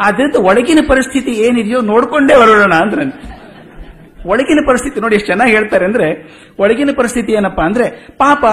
ಆದ್ರಿಂದ 0.00 0.36
ಒಳಗಿನ 0.36 0.78
ಪರಿಸ್ಥಿತಿ 0.88 1.30
ಏನಿದೆಯೋ 1.30 1.80
ನೋಡ್ಕೊಂಡೇ 1.80 2.34
ಹೊರಡೋಣ 2.34 2.74
ಅಂದ್ರಂತೆ. 2.74 3.32
ಒಳಗಿನ 4.28 4.58
ಪರಿಸ್ಥಿತಿ 4.66 5.00
ನೋಡಿ 5.00 5.14
ಎಷ್ಟು 5.14 5.26
ಚೆನ್ನಾಗಿ 5.26 5.52
ಹೇಳ್ತಾರೆ 5.52 5.84
ಅಂದ್ರೆ, 5.84 6.36
ಒಳಗಿನ 6.58 6.90
ಪರಿಸ್ಥಿತಿ 6.96 7.32
ಏನಪ್ಪಾ 7.32 7.64
ಅಂದ್ರೆ, 7.64 8.08
ಪಾಪ 8.18 8.44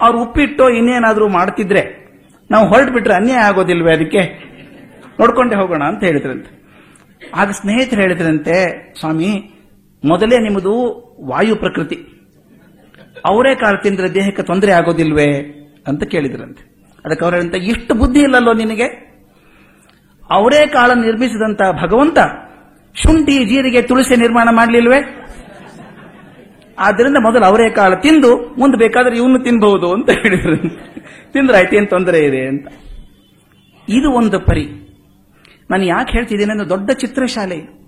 ಅವ್ರು 0.00 0.22
ಉಪ್ಪಿಟ್ಟು 0.22 0.70
ಇನ್ನೇನಾದ್ರೂ 0.70 1.28
ಮಾಡ್ತಿದ್ರೆ, 1.28 2.02
ನಾವು 2.50 2.68
ಹೊರಟು 2.68 2.92
ಬಿಟ್ರೆ 2.92 3.14
ಅನ್ಯಾಯ 3.14 3.38
ಆಗೋದಿಲ್ವೇ 3.38 3.94
ಅದಕ್ಕೆ? 3.94 4.51
ನೋಡ್ಕೊಂಡೇ 5.22 5.56
ಹೋಗೋಣ 5.56 5.82
ಅಂತ 5.82 6.04
ಹೇಳಿದ್ರಂತೆ. 6.04 6.62
ಆಗ 7.34 7.50
ಸ್ನೇಹಿತರು 7.50 8.00
ಹೇಳಿದ್ರಂತೆ, 8.00 8.92
ಸ್ವಾಮಿ, 8.98 9.54
ಮೊದಲೇ 10.04 10.38
ನಿಮ್ಮದು 10.38 11.02
ವಾಯು 11.24 11.56
ಪ್ರಕೃತಿ. 11.56 12.06
ಅವರೇ 13.24 13.54
ಕಾಳು 13.54 13.82
ತಿಂದ್ರೆ 13.82 14.14
ದೇಹಕ್ಕೆ 14.14 14.42
ತೊಂದರೆ 14.42 14.72
ಆಗೋದಿಲ್ವೇ 14.72 15.58
ಅಂತ 15.86 16.02
ಕೇಳಿದ್ರಂತೆ. 16.02 16.72
ಅದಕ್ಕೆ 17.04 17.24
ಅವ್ರ 17.24 17.54
ಇಷ್ಟು 17.54 17.94
ಬುದ್ಧಿ 17.94 18.20
ಇಲ್ಲಲ್ಲೋ 18.20 18.52
ನಿನಗೆ? 18.52 18.84
ಅವರೇ 20.30 20.66
ಕಾಳನ್ನು 20.66 21.04
ನಿರ್ಮಿಸಿದಂತ 21.04 21.62
ಭಗವಂತ 21.62 22.18
ಶುಂಠಿ, 22.94 23.44
ಜೀರಿಗೆ, 23.44 23.82
ತುಳಸಿ 23.82 24.16
ನಿರ್ಮಾಣ 24.16 24.48
ಮಾಡಲಿಲ್ವೇ? 24.52 25.26
ಆದ್ರಿಂದ 26.78 27.16
ಮೊದಲು 27.20 27.44
ಅವರೇ 27.44 27.70
ಕಾಳು 27.70 27.96
ತಿಂದು, 28.02 28.36
ಮುಂದೆ 28.58 28.76
ಬೇಕಾದ್ರೆ 28.76 29.16
ಇವನು 29.16 29.44
ತಿನ್ಬಹುದು 29.44 29.92
ಅಂತ 29.92 30.10
ಹೇಳಿದ್ರಂತೆ. 30.10 31.00
ತಿಂದ್ರೆ 31.32 31.56
ಆಯ್ತು 31.58 31.76
ಏನ್ 31.76 31.90
ತೊಂದರೆ 31.90 32.18
ಇದೆ 32.18 32.48
ಅಂತ. 32.48 32.68
ಇದು 33.88 34.12
ಒಂದು 34.12 34.40
ಪರಿ. 34.40 34.81
ನಾನು 35.70 35.84
ಯಾಕೆ 35.84 36.12
ಹೇಳ್ತಿದ್ದೇನೆ 36.12 36.52
ಅಂದ್ರೆ 36.52 36.68
ದೊಡ್ಡ 36.68 36.90
ಚಿತ್ರಶಾಲೆ. 36.90 37.82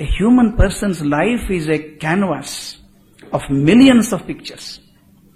A 0.00 0.04
human 0.04 0.58
person's 0.58 1.04
life 1.04 1.52
is 1.52 1.68
a 1.68 1.78
canvas 1.78 2.76
of 3.34 3.50
millions 3.52 4.14
of 4.14 4.24
pictures 4.24 4.80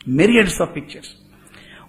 myriads 0.08 0.60
of 0.60 0.74
pictures 0.74 1.10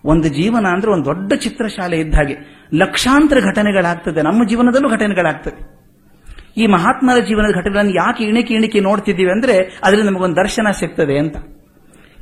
ಒಂದು 0.06 0.28
ಜೀವನ 0.28 0.66
ಅಂದ್ರೆ 0.66 0.92
ಒಂದು 0.92 1.06
ದೊಡ್ಡ 1.06 1.34
ಚಿತ್ರಶಾಲೆ 1.34 1.98
ಇದ್ದ 1.98 2.16
ಹಾಗೆ. 2.16 2.36
ಲಕ್ಷಾಂತರ 2.74 3.40
ಘಟನೆಗಳಾಗ್ತದೆ. 3.40 4.22
ನಮ್ಮ 4.22 4.48
ಜೀವನದಲ್ಲೂ 4.48 4.90
ಘಟನೆಗಳಾಗ್ತದೆ. 4.90 5.82
ಈ 6.58 6.68
ಮಹಾತ್ಮರ 6.68 7.20
ಜೀವನದ 7.20 7.56
ಘಟನೆಗಳನ್ನು 7.56 7.92
ಯಾಕೆ 7.92 8.24
ಇಣಿಕೆ 8.24 8.54
ಇಣಿಕೆ 8.54 8.80
ನೋಡ್ತಿದ್ದೀವಿ 8.80 9.32
ಅಂದ್ರೆ 9.32 9.80
ಅದರಿಂದ 9.84 10.10
ನಮಗೊಂದು 10.10 10.36
ದರ್ಶನ 10.36 10.68
ಸಿಗ್ತದೆ 10.72 11.18
ಅಂತ. 11.18 11.38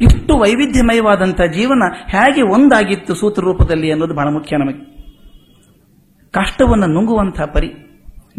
ಇಷ್ಟು 0.01 0.39
ವೈವಿಧ್ಯಮಯವಾದಂತಹ 0.39 1.45
ಜೀವನ 1.45 1.83
ಹೇಗೆ 2.07 2.41
ಒಂದಾಗಿತ್ತು 2.41 3.15
ಸೂತ್ರ 3.15 3.41
ರೂಪದಲ್ಲಿ 3.43 3.91
ಅನ್ನೋದು 3.91 4.13
ಬಹಳ 4.13 4.27
ಮುಖ್ಯ 4.33 4.57
ನಮಗೆ. 4.57 4.98
ಕಷ್ಟವನ್ನು 6.31 6.87
ನುಂಗುವಂತಹ 6.87 7.45
ಪರಿ 7.45 7.69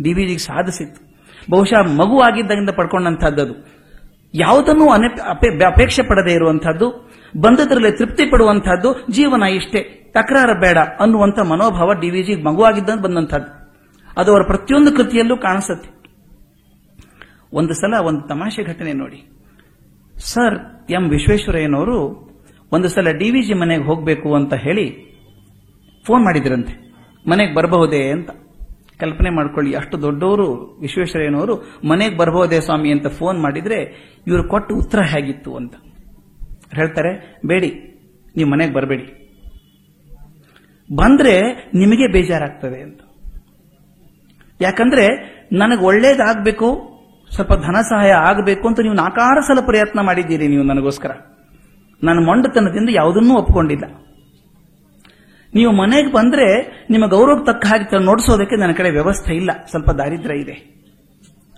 ಡಿವಿಜಿಗೆ 0.02 0.38
ಸಾಧಿಸಿತ್ತು. 0.38 1.00
ಬಹುಶಃ 1.50 1.80
ಮಗು 2.00 2.20
ಆಗಿದ್ದಾಗಿಂದ 2.20 2.70
ಪಡ್ಕೊಂಡಂತಹದ್ದು 2.76 3.54
ಯಾವುದನ್ನು 4.34 4.84
ಅಪೇಕ್ಷೆ 5.70 6.02
ಪಡದೇ 6.02 6.32
ಇರುವಂತಹದ್ದು, 6.32 6.88
ಬಂದದ್ರಲ್ಲಿ 7.40 7.92
ತೃಪ್ತಿ 7.98 8.24
ಪಡುವಂತಹದ್ದು, 8.30 9.12
ಜೀವನ 9.12 9.42
ಇಷ್ಟೇ, 9.42 9.80
ತಕರಾರ 10.14 10.52
ಬೇಡ 10.60 10.78
ಅನ್ನುವಂಥ 10.78 11.38
ಮನೋಭಾವ 11.40 11.92
ಡಿ 12.00 12.10
ವಿ 12.10 12.22
ಜಿ 12.22 12.34
ಮಗುವಾಗಿದ್ದಂತ 12.42 13.00
ಬಂದಂಥದ್ದು 13.00 13.50
ಅದು 14.18 14.30
ಅವರ 14.32 14.42
ಪ್ರತಿಯೊಂದು 14.46 14.92
ಕೃತಿಯಲ್ಲೂ 14.96 15.36
ಕಾಣಿಸುತ್ತೆ. 15.36 15.90
ಒಂದು 17.52 17.74
ಸಲ 17.74 17.94
ಒಂದು 18.06 18.22
ತಮಾಷೆ 18.28 18.62
ಘಟನೆ 18.64 18.92
ನೋಡಿ. 18.92 19.18
ಸರ್ 20.32 20.56
ಎಂ 20.90 21.08
ವಿಶ್ವೇಶ್ವರಯ್ಯನವರು 21.08 21.98
ಒಂದು 22.72 22.88
ಸಲ 22.88 23.10
ಡಿ 23.10 23.30
ವಿ 23.30 23.42
ಜಿ 23.42 23.54
ಮನೆಗೆ 23.54 23.84
ಹೋಗಬೇಕು 23.84 24.34
ಅಂತ 24.34 24.54
ಹೇಳಿ 24.54 24.86
ಫೋನ್ 26.06 26.24
ಮಾಡಿದ್ರಂತೆ. 26.24 26.89
ಮನೆಗೆ 27.28 27.54
ಬರಬಹುದೇ 27.54 28.10
ಅಂತ 28.10 28.30
ಕಲ್ಪನೆ 29.00 29.30
ಮಾಡ್ಕೊಳ್ಳಿ. 29.30 29.76
ಅಷ್ಟು 29.76 30.02
ದೊಡ್ಡವರು, 30.02 30.78
ವಿಶ್ವೇಶ್ವರಯ್ಯನವರು 30.80 31.56
ಮನೆಗೆ 31.88 32.16
ಬರಬಹುದೇ 32.16 32.60
ಸ್ವಾಮಿ 32.60 32.90
ಅಂತ 32.90 33.06
ಫೋನ್ 33.06 33.40
ಮಾಡಿದ್ರೆ 33.40 33.82
ಇವರು 34.26 34.48
ಕೊಟ್ಟು 34.48 34.76
ಉತ್ತರ 34.76 35.00
ಹೇಗಿತ್ತು 35.02 35.56
ಅಂತ. 35.56 35.74
ಹೇಳ್ತಾರೆ, 36.74 37.40
ಬೇಡಿ, 37.46 37.70
ನೀವು 38.36 38.50
ಮನೆಗೆ 38.50 38.72
ಬರಬೇಡಿ. 38.72 39.20
ಬಂದ್ರೆ 40.96 41.40
ನಿಮಗೆ 41.74 42.12
ಬೇಜಾರಾಗ್ತದೆ 42.12 42.82
ಅಂತ. 42.82 43.00
ಯಾಕಂದ್ರೆ 44.60 45.06
ನನಗೆ 45.52 45.84
ಒಳ್ಳೇದಾಗಬೇಕು, 45.84 46.90
ಸ್ವಲ್ಪ 47.34 47.52
ಧನ 47.52 47.76
ಸಹಾಯ 47.80 48.10
ಆಗಬೇಕು 48.10 48.68
ಅಂತ 48.68 48.80
ನೀವು 48.80 48.94
ನಾಕಾರ 48.94 49.40
ಸಲ 49.40 49.66
ಪ್ರಯತ್ನ 49.66 50.00
ಮಾಡಿದ್ದೀರಿ 50.00 50.48
ನೀವು 50.48 50.62
ನನಗೋಸ್ಕರ. 50.62 51.10
ನನ್ನ 52.04 52.26
ಮೊಂಡತನದಿಂದ 52.26 52.88
ಯಾವುದನ್ನೂ 52.92 53.34
ಒಪ್ಕೊಂಡಿಲ್ಲ. 53.38 53.84
ನೀವು 55.54 55.72
ಮನೆಗೆ 55.72 56.12
ಬಂದ್ರೆ 56.12 56.46
ನಿಮ್ಮ 56.90 57.06
ಗೌರವಕ್ಕೆ 57.06 57.52
ತಕ್ಕ 57.52 57.66
ಹಾಗೆ 57.66 58.04
ನೋಡಿಸೋದಕ್ಕೆ 58.04 58.56
ನನ್ನ 58.56 58.72
ಕಡೆ 58.72 58.90
ವ್ಯವಸ್ಥೆ 58.90 59.34
ಇಲ್ಲ. 59.34 59.50
ಸ್ವಲ್ಪ 59.70 59.90
ದಾರಿದ್ರ್ಯ 59.90 60.38
ಇದೆ. 60.38 60.80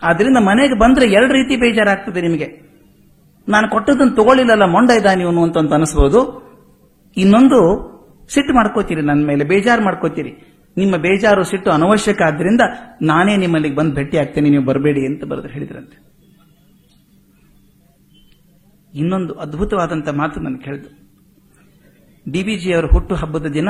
ಆದ್ರಿಂದ 0.02 0.36
ಮನೆಗೆ 0.36 0.74
ಬಂದ್ರೆ 0.74 1.06
ಎರಡು 1.06 1.32
ರೀತಿ 1.32 1.56
ಬೇಜಾರಾಗ್ತದೆ 1.56 2.20
ನಿಮಗೆ. 2.20 2.48
ನಾನು 3.48 3.68
ಕೊಟ್ಟದನ್ನು 3.68 4.14
ತಗೊಳ್ಳಿಲ್ಲಲ್ಲ, 4.16 4.64
ಮೊಂಡ 4.64 4.90
ಇದ್ದ 4.90 5.06
ನೀವು 5.06 5.44
ಅಂತ 5.44 5.72
ಅನಿಸ್ಬೋದು. 5.72 6.22
ಇನ್ನೊಂದು, 7.16 7.60
ಸಿಟ್ಟು 8.28 8.54
ಮಾಡ್ಕೋತೀರಿ 8.54 9.02
ನನ್ನ 9.02 9.26
ಮೇಲೆ, 9.26 9.44
ಬೇಜಾರು 9.44 9.84
ಮಾಡ್ಕೋತೀರಿ. 9.84 10.32
ನಿಮ್ಮ 10.76 10.96
ಬೇಜಾರು, 10.96 11.44
ಸಿಟ್ಟು 11.44 11.70
ಅನವಶ್ಯಕ 11.70 12.22
ಆದ್ರಿಂದ 12.22 12.60
ನಾನೇ 13.02 13.36
ನಿಮ್ಮಲ್ಲಿ 13.36 13.74
ಬಂದು 13.74 13.94
ಭೇಟಿ 13.94 14.16
ಆಗ್ತೇನೆ, 14.16 14.50
ನೀವು 14.50 14.64
ಬರಬೇಡಿ 14.64 15.06
ಅಂತ 15.06 15.24
ಬರೆದು 15.24 15.48
ಹೇಳಿದ್ರಂತೆ. 15.48 15.96
ಇನ್ನೊಂದು 18.94 19.34
ಅದ್ಭುತವಾದಂತ 19.34 20.08
ಮಾತು 20.08 20.40
ನಾನು 20.40 20.58
ಕೇಳಿದ್ದು 20.58 21.01
ಡಿಬಿಜಿ 22.26 22.72
ಅವರ 22.72 22.84
ಹುಟ್ಟು 22.84 23.14
ಹಬ್ಬದ 23.14 23.46
ದಿನ 23.46 23.68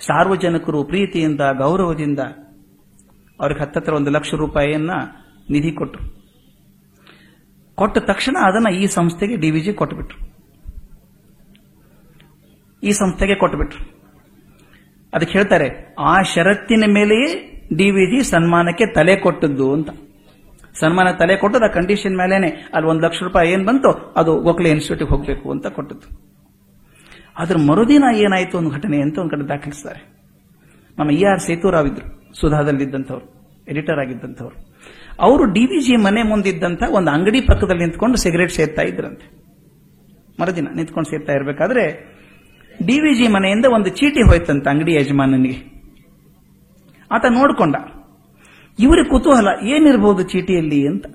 ಸಾರ್ವಜನಿಕರು 0.00 0.84
ಪ್ರೀತಿಯಿಂದ, 0.84 1.40
ಗೌರವದಿಂದ 1.58 2.18
ಅವ್ರಿಗೆ 3.40 3.60
ಹತ್ತತ್ರ 3.60 3.92
ಒಂದು 3.94 4.10
ಲಕ್ಷ 4.10 4.30
ರೂಪಾಯಿಯನ್ನ 4.34 4.90
ನಿಧಿ 5.50 5.72
ಕೊಟ್ಟರು 5.72 6.04
ಕೊಟ್ಟ 7.74 7.98
ತಕ್ಷಣ 7.98 8.36
ಅದನ್ನ 8.46 8.68
ಈ 8.74 8.86
ಸಂಸ್ಥೆಗೆ 8.86 9.36
ಡಿವಿಜಿ 9.36 9.72
ಕೊಟ್ಟುಬಿಟ್ರು 9.72 10.18
ಈ 12.82 12.90
ಸಂಸ್ಥೆಗೆ 12.92 13.34
ಕೊಟ್ಟುಬಿಟ್ರು 13.34 13.84
ಅದಕ್ಕೆ 15.14 15.38
ಹೇಳ್ತಾರೆ, 15.38 15.94
ಆ 15.98 16.22
ಷರತ್ತಿನ 16.22 16.84
ಮೇಲೆಯೇ 16.88 17.28
ಡಿವಿಜಿ 17.76 18.30
ಸನ್ಮಾನಕ್ಕೆ 18.30 18.86
ತಲೆ 18.86 19.16
ಕೊಟ್ಟದ್ದು 19.16 19.72
ಅಂತ. 19.72 19.90
ಸನ್ಮಾನ 20.80 21.10
ತಲೆ 21.10 21.36
ಕೊಟ್ಟದ 21.36 21.66
ಕಂಡೀಷನ್ 21.74 22.16
ಮೇಲೇನೆ. 22.16 22.48
ಅಲ್ಲಿ 22.74 22.90
ಒಂದು 22.90 23.02
ಲಕ್ಷ 23.02 23.22
ರೂಪಾಯಿ 23.22 23.52
ಏನ್ 23.52 23.66
ಬಂತು 23.66 23.90
ಅದು 24.16 24.40
ಗೋಖಲೆ 24.40 24.70
ಇನ್ಸ್ಟಿಟ್ಯೂಟ್ಗೆ 24.70 25.16
ಹೋಗಬೇಕು 25.16 25.50
ಅಂತ 25.50 25.66
ಕೊಟ್ಟದ್ದು. 25.66 26.27
ಅದ್ರ 27.38 27.56
ಮರುದಿನ 27.68 28.04
ಏನಾಯಿತು 28.16 28.54
ಒಂದು 28.58 28.70
ಘಟನೆ 28.70 28.98
ಅಂತ 29.00 29.16
ಒಂದು 29.18 29.30
ಕಡೆ 29.30 29.44
ದಾಖಲಿಸ್ತಾರೆ. 29.48 30.00
ನಮ್ಮ 30.98 31.10
ಇ 31.10 31.20
ಆರ್ 31.24 31.40
ಸೇತುರಾವ್ 31.40 31.88
ಇದ್ರು, 31.88 32.06
ಸುಧಾದಲ್ಲಿದ್ದಂಥವ್ರು, 32.40 33.26
ಎಡಿಟರ್ 33.68 33.98
ಆಗಿದ್ದಂಥವ್ರು. 33.98 34.56
ಅವರು 35.20 35.44
ಡಿ 35.52 35.62
ವಿ 35.66 35.78
ಜಿ 35.80 35.96
ಮನೆ 35.96 36.22
ಮುಂದಿದ್ದಂಥ 36.22 36.82
ಒಂದು 36.90 37.10
ಅಂಗಡಿ 37.10 37.40
ಪಕ್ಕದಲ್ಲಿ 37.40 37.82
ನಿಂತ್ಕೊಂಡು 37.84 38.16
ಸಿಗರೇಟ್ 38.16 38.52
ಸೇರ್ತಾ 38.52 38.82
ಇದ್ರಂತೆ. 38.82 39.26
ಮರುದಿನ 40.40 40.68
ನಿಂತ್ಕೊಂಡು 40.76 41.10
ಸೇರ್ತಾ 41.10 41.32
ಇರಬೇಕಾದ್ರೆ 41.32 41.84
ಡಿ 42.86 42.96
ವಿ 43.00 43.12
ಜಿ 43.14 43.28
ಮನೆಯಿಂದ 43.28 43.66
ಒಂದು 43.76 43.90
ಚೀಟಿ 43.90 44.22
ಹೋಯ್ತಂತ 44.22 44.68
ಅಂಗಡಿ 44.68 44.92
ಯಜಮಾನನಿಗೆ. 44.94 45.58
ಆತ 47.10 47.24
ನೋಡ್ಕೊಂಡ 47.30 47.76
ಇವರ 48.78 49.00
ಕುತೂಹಲ 49.10 49.48
ಏನಿರಬಹುದು 49.66 50.22
ಚೀಟಿಯಲ್ಲಿ 50.22 50.80
ಅಂತ? 50.88 51.06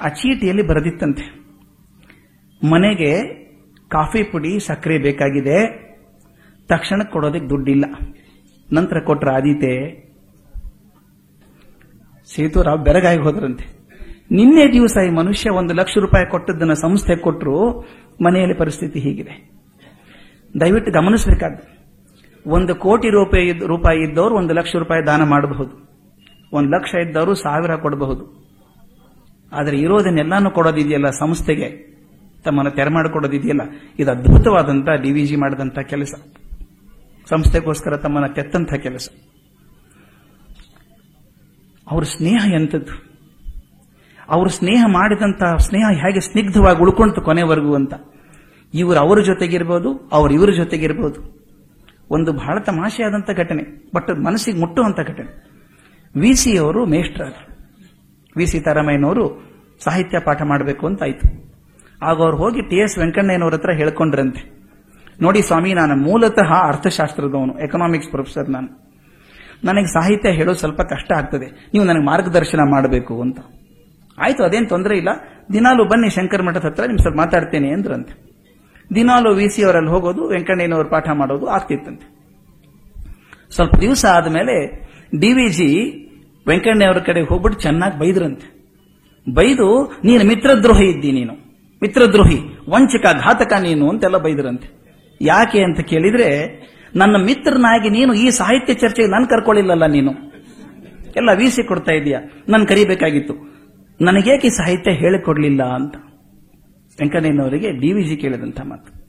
ಆ 0.00 0.08
ಚೀಟಿಯಲ್ಲಿ 0.20 0.64
ಬರೆದಿತ್ತಂತೆ, 0.66 1.24
ಮನೆಗೆ 2.62 3.10
ಕಾಫಿ 3.88 4.22
ಪುಡಿ 4.22 4.60
ಸಕ್ಕರೆ 4.60 4.98
ಬೇಕಾಗಿದೆ. 4.98 5.86
ತಕ್ಷಣ 6.68 7.02
ಕೊಡೋದಕ್ಕೆ 7.02 7.48
ದುಡ್ಡಿಲ್ಲ. 7.48 7.84
ನಂತರ 8.72 9.00
ಕೊಟ್ರ 9.00 9.30
ಆದೀತೆ 9.30 10.06
ಸೇತುರಾವ್ 12.26 12.84
ಬೆರಗಾಗಿ 12.84 13.20
ಹೋದ್ರಂತೆ. 13.20 13.76
ನಿನ್ನೆ 14.30 14.72
ದಿವಸ 14.72 14.96
ಈ 15.06 15.10
ಮನುಷ್ಯ 15.10 15.50
ಒಂದು 15.50 15.74
ಲಕ್ಷ 15.74 15.98
ರೂಪಾಯಿ 15.98 16.30
ಕೊಟ್ಟದ್ದನ್ನು 16.30 16.74
ಸಂಸ್ಥೆ 16.74 17.16
ಕೊಟ್ಟರು 17.16 17.80
ಮನೆಯಲ್ಲಿ 18.24 18.54
ಪರಿಸ್ಥಿತಿ 18.54 18.98
ಹೀಗಿದೆ. 18.98 19.50
ದಯವಿಟ್ಟು 20.60 20.92
ಗಮನಿಸಬೇಕಾದ್ದು. 20.92 21.76
ಒಂದು 22.50 22.74
ಕೋಟಿ 22.74 23.08
ರೂಪಾಯಿ 23.08 23.52
ರೂಪಾಯಿ 23.52 24.00
ಇದ್ದವರು 24.00 24.34
ಒಂದು 24.34 24.54
ಲಕ್ಷ 24.54 24.76
ರೂಪಾಯಿ 24.76 25.06
ದಾನ 25.06 25.22
ಮಾಡಬಹುದು. 25.22 25.86
ಒಂದು 26.52 26.70
ಲಕ್ಷ 26.70 26.94
ಇದ್ದವರು 26.94 27.34
ಸಾವಿರ 27.34 27.76
ಕೊಡಬಹುದು. 27.76 28.46
ಆದರೆ 29.52 29.78
ಇರೋದನ್ನೆಲ್ಲಾನು 29.78 30.50
ಕೊಡೋದಿದೆಯಲ್ಲ 30.50 31.10
ಸಂಸ್ಥೆಗೆ. 31.10 31.95
ತಮ್ಮನ್ನು 32.46 32.70
ತೆರೆ 32.70 32.90
ಮಾಡಿಕೊಡೋದಿದೆಯಲ್ಲ 32.90 33.60
ಇದು 33.98 34.10
ಅದ್ಭುತವಾದಂತಹ 34.10 34.94
ಡಿವಿಜಿ 35.02 35.36
ಮಾಡಿದಂತಹ 35.36 35.82
ಕೆಲಸ. 35.82 36.14
ಸಂಸ್ಥೆಗೋಸ್ಕರ 37.28 37.96
ತಮ್ಮನ್ನು 37.96 38.34
ತೆತ್ತಂಥ 38.34 38.74
ಕೆಲಸ. 38.74 39.08
ಅವ್ರ 41.90 42.04
ಸ್ನೇಹ 42.04 42.52
ಎಂಥದ್ದು? 42.54 43.06
ಅವರು 44.28 44.50
ಸ್ನೇಹ 44.50 44.84
ಮಾಡಿದಂತಹ 44.88 45.56
ಸ್ನೇಹ 45.56 45.98
ಹೇಗೆ 45.98 46.20
ಸ್ನಿಗ್ಧವಾಗಿ 46.20 46.82
ಉಳ್ಕೊಂತು 46.82 47.20
ಕೊನೆವರೆಗೂ 47.20 47.74
ಅಂತ. 47.74 47.94
ಇವರು 48.74 48.98
ಅವರ 48.98 49.20
ಜೊತೆಗಿರ್ಬೋದು, 49.20 50.10
ಅವ್ರು 50.12 50.34
ಇವರ 50.34 50.50
ಜೊತೆಗಿರ್ಬೋದು. 50.50 51.20
ಒಂದು 52.10 52.32
ಬಹಳ 52.32 52.58
ತಮಾಷೆಯಾದಂಥ 52.58 53.30
ಘಟನೆ, 53.30 53.90
ಬಟ್ 53.94 54.24
ಮನಸ್ಸಿಗೆ 54.24 54.60
ಮುಟ್ಟುವಂಥ 54.60 55.00
ಘಟನೆ. 55.00 55.46
ವಿ 56.20 56.34
ಸಿ 56.34 56.58
ಅವರು 56.58 56.86
ಮೇಷ್ಟ್ರಾದ್ರು. 56.86 57.56
ವಿ 58.36 58.46
ಸೀತಾರಾಮಯ್ಯನವರು 58.46 59.56
ಸಾಹಿತ್ಯ 59.84 60.18
ಪಾಠ 60.20 60.42
ಮಾಡಬೇಕು 60.42 60.86
ಅಂತ 60.86 61.02
ಆಗ 62.02 62.16
ಅವ್ರು 62.22 62.36
ಹೋಗಿ 62.36 62.62
ಟಿ 62.62 62.76
ಎಸ್ 62.76 62.98
ವೆಂಕಣ್ಣಯ್ಯನವ್ರ 62.98 63.54
ಹತ್ರ 63.54 63.72
ಹೇಳ್ಕೊಂಡ್ರಂತೆ. 63.72 64.56
ನೋಡಿ 65.22 65.42
ಸ್ವಾಮಿ, 65.42 65.74
ನಾನು 65.74 65.96
ಮೂಲತಃ 65.96 66.52
ಅರ್ಥಶಾಸ್ತ್ರದವನು 66.52 67.58
ಎಕನಾಮಿಕ್ಸ್ 67.58 68.10
ಪ್ರೊಫೆಸರ್ 68.10 68.50
ನಾನು. 68.50 68.86
ನನಗೆ 69.64 69.86
ಸಾಹಿತ್ಯ 69.86 70.30
ಹೇಳೋದು 70.30 70.58
ಸ್ವಲ್ಪ 70.58 70.80
ಕಷ್ಟ 70.80 71.12
ಆಗ್ತದೆ. 71.12 71.70
ನೀವು 71.74 71.84
ನನಗೆ 71.84 72.04
ಮಾರ್ಗದರ್ಶನ 72.04 72.60
ಮಾಡಬೇಕು 72.70 73.22
ಅಂತ. 73.22 73.38
ಆಯ್ತು, 74.18 74.44
ಅದೇನು 74.44 74.68
ತೊಂದರೆ 74.68 74.96
ಇಲ್ಲ. 74.96 75.08
ದಿನಾಲು 75.52 75.84
ಬನ್ನಿ 75.84 76.10
ಶಂಕರ 76.10 76.42
ಮಠದ 76.42 76.64
ಹತ್ರ, 76.64 76.84
ನಿಮ್ 76.86 76.98
ಸ್ವಲ್ಪ 76.98 77.16
ಮಾತಾಡ್ತೇನೆ 77.16 77.70
ಅಂದ್ರಂತೆ. 77.70 78.36
ದಿನಾಲು 78.94 79.34
ವಿ 79.34 79.48
ಸಿ 79.48 79.64
ಅವರಲ್ಲಿ 79.64 79.90
ಹೋಗೋದು, 79.90 80.28
ವೆಂಕಣ್ಣಯ್ಯನವರು 80.28 80.88
ಪಾಠ 80.88 81.08
ಮಾಡೋದು 81.10 81.46
ಆಗ್ತಿತ್ತಂತೆ. 81.46 82.16
ಸ್ವಲ್ಪ 83.50 83.74
ದಿವಸ 83.74 84.06
ಆದಮೇಲೆ 84.06 84.86
ಜಿ 85.48 85.70
ವೆಂಕಣ್ಣಯ್ಯವ್ರ 86.48 86.98
ಕಡೆ 86.98 87.20
ಹೋಗ್ಬಿಟ್ಟು 87.20 87.60
ಚೆನ್ನಾಗಿ 87.60 87.98
ಬೈದ್ರಂತೆ. 87.98 88.56
ಬೈದು, 89.34 89.84
ನೀನು 90.04 90.24
ಮಿತ್ರದ್ರೋಹ 90.24 90.82
ಇದ್ದಿ 90.82 91.12
ನೀನು. 91.12 91.45
ಮಿತ್ರದ್ರೋಹಿ 91.86 92.38
ವಂಚಕ 92.70 93.02
ಘಾತಕ 93.02 93.52
ನೀನು 93.52 93.90
ಅಂತೆಲ್ಲ 93.90 94.16
ಬೈದ್ರಂತೆ. 94.16 94.68
ಯಾಕೆ 95.20 95.62
ಅಂತ 95.62 95.80
ಕೇಳಿದ್ರೆ, 95.80 96.46
ನನ್ನ 96.96 97.16
ಮಿತ್ರನಾಗಿ 97.24 97.90
ನೀನು 97.90 98.14
ಈ 98.14 98.30
ಸಾಹಿತ್ಯ 98.30 98.74
ಚರ್ಚೆಗೆ 98.74 99.08
ನಾನು 99.08 99.26
ಕರ್ಕೊಳ್ಳಿಲ್ಲಲ್ಲ 99.26 99.86
ನೀನು. 99.86 100.12
ಎಲ್ಲ 101.16 101.30
ವೀಸಿ 101.36 101.62
ಕೊಡ್ತಾ 101.62 101.92
ಇದೀಯ 101.92 102.16
ನಾನು 102.48 102.66
ಕರಿಬೇಕಾಗಿತ್ತು. 102.66 103.34
ನನಗೇಕೆ 104.00 104.50
ಸಾಹಿತ್ಯ 104.50 104.90
ಹೇಳಿಕೊಡ್ಲಿಲ್ಲ 104.90 105.62
ಅಂತ? 105.62 105.96
ವೆಂಕಣ್ಣಯ್ಯನವರಿಗೆ 107.00 107.72
ಡಿವಿಜಿ 107.72 108.16
ಕೇಳಿದಂತ 108.16 108.60
ಮಾತು. 108.60 109.06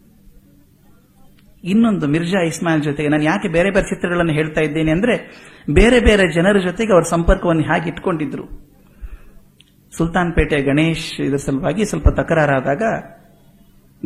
ಇನ್ನೊಂದು 1.64 2.08
ಮಿರ್ಜಾ 2.08 2.44
ಇಸ್ಮಾಯಿಲ್ 2.44 2.84
ಜೊತೆಗೆ 2.84 3.10
ನಾನು 3.10 3.24
ಯಾಕೆ 3.24 3.48
ಬೇರೆ 3.48 3.72
ಬೇರೆ 3.72 3.86
ಚಿತ್ರಗಳನ್ನು 3.86 4.34
ಹೇಳ್ತಾ 4.34 4.62
ಇದ್ದೇನೆ 4.62 4.92
ಅಂದ್ರೆ, 4.92 5.32
ಬೇರೆ 5.70 6.00
ಬೇರೆ 6.00 6.34
ಜನರ 6.34 6.58
ಜೊತೆಗೆ 6.58 6.94
ಅವರ 6.94 7.02
ಸಂಪರ್ಕವನ್ನು 7.02 7.62
ಹೇಗೆ 7.62 7.90
ಇಟ್ಕೊಂಡಿದ್ರು. 7.90 8.67
ಸುಲ್ತಾನ್ 9.98 10.34
ಪೇಟೆ 10.34 10.62
ಗಣೇಶ್ 10.62 11.22
ಇದರ 11.22 11.36
ಸಲುವಾಗಿ 11.36 11.86
ಸ್ವಲ್ಪ 11.86 12.10
ತಕರಾರಾದಾಗ 12.10 12.84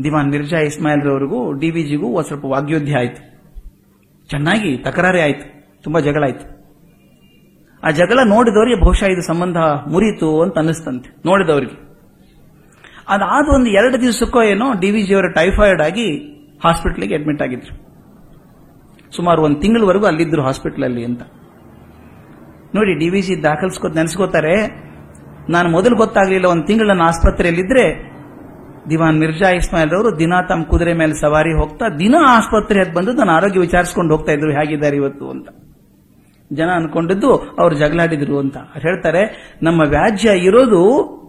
ದಿವಾನ್ 0.03 0.29
ಮಿರ್ಜಾ 0.29 0.57
ಇಸ್ಮಾಯಿಲ್ 0.57 1.01
ರವರಿಗೂ, 1.01 1.53
ಡಿವಿಜಿಗೂ 1.53 2.07
ಒಂದು 2.07 2.27
ಸ್ವಲ್ಪ 2.27 2.45
ವಾಗ್ಯೋಧ್ಯ 2.45 2.98
ಆಯಿತು. 2.98 3.21
ಚೆನ್ನಾಗಿ 4.27 4.77
ತಕರಾರೇ 4.77 5.21
ಆಯಿತು. 5.21 5.45
ತುಂಬಾ 5.83 6.00
ಜಗಳ 6.00 6.24
ಆಯಿತು. 6.24 6.45
ಆ 7.83 7.91
ಜಗಳ 7.91 8.19
ನೋಡಿದವರಿಗೆ 8.25 8.81
ಬಹುಶಃ 8.81 9.05
ಇದು 9.05 9.21
ಸಂಬಂಧ 9.21 9.57
ಮುರಿತು 9.88 10.41
ಅಂತ 10.41 10.57
ಅನ್ನಿಸ್ತಂತೆ, 10.57 11.10
ನೋಡಿದವರಿಗೆ. 11.25 11.75
ಅದಾದ 13.07 13.55
ಒಂದು 13.55 13.69
ಎರಡು 13.69 14.01
ದಿವಸಕ್ಕೋ 14.01 14.43
ಏನೋ 14.43 14.74
ಡಿವಿಜಿ 14.79 15.13
ಅವರ 15.13 15.27
ಟೈಫಾಯ್ಡ್ 15.27 15.81
ಆಗಿ 15.81 16.17
ಹಾಸ್ಪಿಟ್ಲಿಗೆ 16.63 17.15
ಅಡ್ಮಿಟ್ 17.15 17.41
ಆಗಿದ್ರು. 17.41 17.74
ಸುಮಾರು 19.15 19.41
ಒಂದು 19.41 19.60
ತಿಂಗಳವರೆಗೂ 19.60 20.05
ಅಲ್ಲಿದ್ದರು 20.05 20.43
ಹಾಸ್ಪಿಟ್ಲಲ್ಲಿ 20.43 21.05
ಅಂತ. 21.05 21.21
ನೋಡಿ, 22.75 23.00
ಡಿವಿಜಿ 23.00 23.43
ದಾಖಲಿಸ್ಕೊ 23.43 23.88
ನೆನೆಸ್ಕೋತಾರೆ 23.88 24.90
ನಾನು 25.51 25.70
ಮೊದಲು 25.70 25.96
ಗೊತ್ತಾಗಲಿಲ್ಲ, 25.96 26.46
ಒಂದು 26.46 26.65
ತಿಂಗಳು 26.65 26.88
ನನ್ನ 26.88 27.01
ಆಸ್ಪತ್ರೆಯಲ್ಲಿದ್ರೆ, 27.01 28.12
ದಿವಾನ್ 28.89 29.20
ಮಿರ್ಜಾ 29.20 29.50
ಇಸ್ಮಾಯಿಲ್ 29.50 29.91
ಅವರು 29.91 30.20
ದಿನ 30.20 30.34
ತಮ್ಮ 30.50 30.63
ಕುದುರೆ 30.63 30.93
ಮೇಲೆ 30.93 31.13
ಸವಾರಿ 31.13 31.53
ಹೋಗ್ತಾ, 31.53 31.89
ದಿನ 31.89 32.15
ಆಸ್ಪತ್ರೆ 32.27 32.79
ಹತ್ತು 32.79 32.93
ಬಂದು 32.93 33.13
ನಾನು 33.13 33.31
ಆರೋಗ್ಯ 33.31 33.60
ವಿಚಾರಿಸ್ಕೊಂಡು 33.60 34.15
ಹೋಗ್ತಾ 34.15 34.31
ಇದ್ರು, 34.31 34.51
ಹೇಗಿದ್ದಾರೆ 34.51 34.96
ಇವತ್ತು 34.96 35.29
ಅಂತ. 35.29 35.50
ಜನ 36.53 36.70
ಅನ್ಕೊಂಡಿದ್ದು, 36.75 37.36
ಅವ್ರು 37.36 37.75
ಜಗಳಾಡಿದ್ರು 37.75 38.39
ಅಂತ. 38.39 38.58
ಹೇಳ್ತಾರೆ, 38.58 39.55
ನಮ್ಮ 39.63 39.81
ವ್ಯಾಜ್ಯ 39.81 40.29
ಇರೋದು 40.38 41.22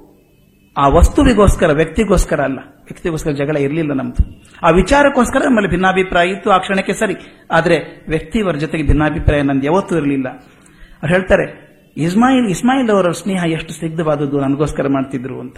ಆ 0.78 0.88
ವಸ್ತುವಿಗೋಸ್ಕರ, 0.88 1.72
ವ್ಯಕ್ತಿಗೋಸ್ಕರ 1.72 2.40
ಅಲ್ಲ. 2.40 2.58
ವ್ಯಕ್ತಿಗೋಸ್ಕರ 2.58 3.30
ಜಗಳ 3.30 3.56
ಇರಲಿಲ್ಲ 3.56 3.92
ನಮ್ದು. 3.92 4.42
ಆ 4.66 4.70
ವಿಚಾರಕ್ಕೋಸ್ಕರ 4.70 5.38
ನಮ್ಮಲ್ಲಿ 5.44 5.70
ಭಿನ್ನಾಭಿಪ್ರಾಯ 5.70 6.28
ಇತ್ತು, 6.28 6.50
ಆ 6.50 6.58
ಕ್ಷಣಕ್ಕೆ 6.58 6.92
ಸರಿ. 6.92 7.14
ಆದರೆ 7.50 8.04
ವ್ಯಕ್ತಿಯವರ 8.08 8.54
ಜೊತೆಗೆ 8.54 8.86
ಭಿನ್ನಾಭಿಪ್ರಾಯ 8.86 9.42
ನಂದು 9.42 9.66
ಯಾವತ್ತೂ 9.66 9.96
ಇರಲಿಲ್ಲ. 9.96 10.28
ಅವ್ರು 10.28 11.08
ಹೇಳ್ತಾರೆ 11.08 11.71
ಇಸ್ಮಾಯಿಲ್ 11.96 12.46
ಇಸ್ಮಾಯಿಲ್ 12.46 12.90
ಅವರ 12.90 13.10
ಸ್ನೇಹ 13.10 13.44
ಎಷ್ಟು 13.44 13.72
ಸ್ನಿಗ್ಧವಾದದ್ದು, 13.72 14.40
ನನಗೋಸ್ಕರ 14.40 14.88
ಮಾಡ್ತಿದ್ರು 14.88 15.40
ಅಂತ. 15.40 15.56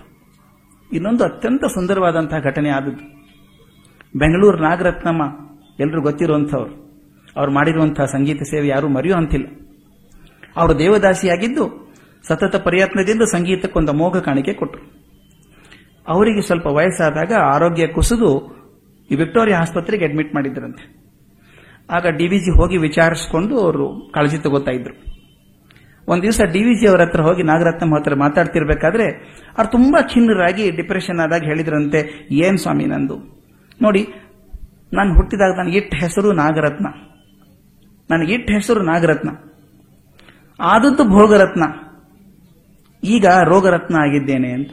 ಇನ್ನೊಂದು 0.93 1.25
ಅತ್ಯಂತ 1.25 1.65
ಸುಂದರವಾದಂತಹ 1.65 2.39
ಘಟನೆ 2.39 2.69
ಆದದ್ದು. 2.69 3.25
ಬೆಂಗಳೂರು 4.19 4.59
ನಾಗರತ್ನಮ್ಮ 4.59 5.23
ಎಲ್ಲರೂ 5.81 6.03
ಗೊತ್ತಿರುವಂಥವ್ರು. 6.03 6.85
ಅವ್ರು 7.37 7.53
ಮಾಡಿರುವಂತಹ 7.53 8.05
ಸಂಗೀತ 8.05 8.43
ಸೇವೆ 8.43 8.69
ಯಾರೂ 8.69 8.89
ಮರೆಯೋ 8.89 9.17
ಅಂತಿಲ್ಲ. 9.17 9.47
ಅವರು 10.57 10.79
ದೇವದಾಸಿಯಾಗಿದ್ದು, 10.79 11.95
ಸತತ 12.29 12.57
ಪ್ರಯತ್ನದಿಂದ 12.57 13.23
ಸಂಗೀತಕ್ಕೊಂದು 13.23 13.93
ಮೋಘ 13.93 14.17
ಕಾಣಿಕೆ 14.17 14.53
ಕೊಟ್ಟರು 14.53 15.05
ಅವರಿಗೆ 16.09 16.41
ಸ್ವಲ್ಪ 16.41 16.67
ವಯಸ್ಸಾದಾಗ 16.67 17.33
ಆರೋಗ್ಯ 17.33 17.87
ಕುಸಿದು 17.87 18.55
ಈ 19.11 19.15
ವಿಕ್ಟೋರಿಯಾ 19.15 19.61
ಆಸ್ಪತ್ರೆಗೆ 19.61 20.05
ಅಡ್ಮಿಟ್ 20.05 20.35
ಮಾಡಿದ್ರಂತೆ. 20.35 21.05
ಆಗ 21.91 22.07
ಡಿವಿಜಿ 22.07 22.57
ಹೋಗಿ 22.57 22.77
ವಿಚಾರಿಸಿಕೊಂಡು 22.77 23.61
ಅವರು 23.61 24.13
ಕಾಳಜಿ 24.15 24.39
ತಗೋತಾ 24.39 24.71
ಇದ್ರು. 24.71 25.14
ಒಂದ್ 26.09 26.23
ದಿವಸ 26.23 26.41
ಡಿ 26.53 26.65
ವಿ 26.65 26.81
ಜಿ 26.81 26.89
ಅವರ 26.89 27.03
ಹತ್ರ 27.03 27.21
ಹೋಗಿ 27.21 27.43
ನಾಗರತ್ನ 27.43 27.95
ಹತ್ರ 27.95 28.15
ಮಾತಾಡ್ತಿರ್ಬೇಕಾದ್ರೆ 28.15 29.05
ಅವ್ರು 29.59 29.71
ತುಂಬಾ 29.71 30.03
ಖಿನ್ನರಾಗಿ 30.03 30.71
ಡಿಪ್ರೆಷನ್ 30.71 31.21
ಆದಾಗ 31.21 31.43
ಹೇಳಿದ್ರಂತೆ, 31.43 32.29
ಏನ್ 32.31 32.59
ಸ್ವಾಮಿ 32.59 32.85
ನಂದು? 32.85 33.17
ನೋಡಿ, 33.83 34.09
ನಾನು 34.93 35.15
ಹುಟ್ಟಿದಾಗ 35.15 35.59
ನನಗೆ 35.59 35.79
ಇಟ್ಟ 35.79 35.95
ಹೆಸರು 35.95 36.33
ನಾಗರತ್ನ. 36.33 36.87
ನನಗಿಟ್ಟ 38.11 38.51
ಹೆಸರು 38.51 38.83
ನಾಗರತ್ನ. 38.83 39.29
ಆದದ್ದು 40.61 41.09
ಭೋಗರತ್ನ. 41.09 41.63
ಈಗ 43.05 43.27
ರೋಗರತ್ನ 43.45 43.97
ಆಗಿದ್ದೇನೆ 43.97 44.53
ಅಂತ. 44.53 44.73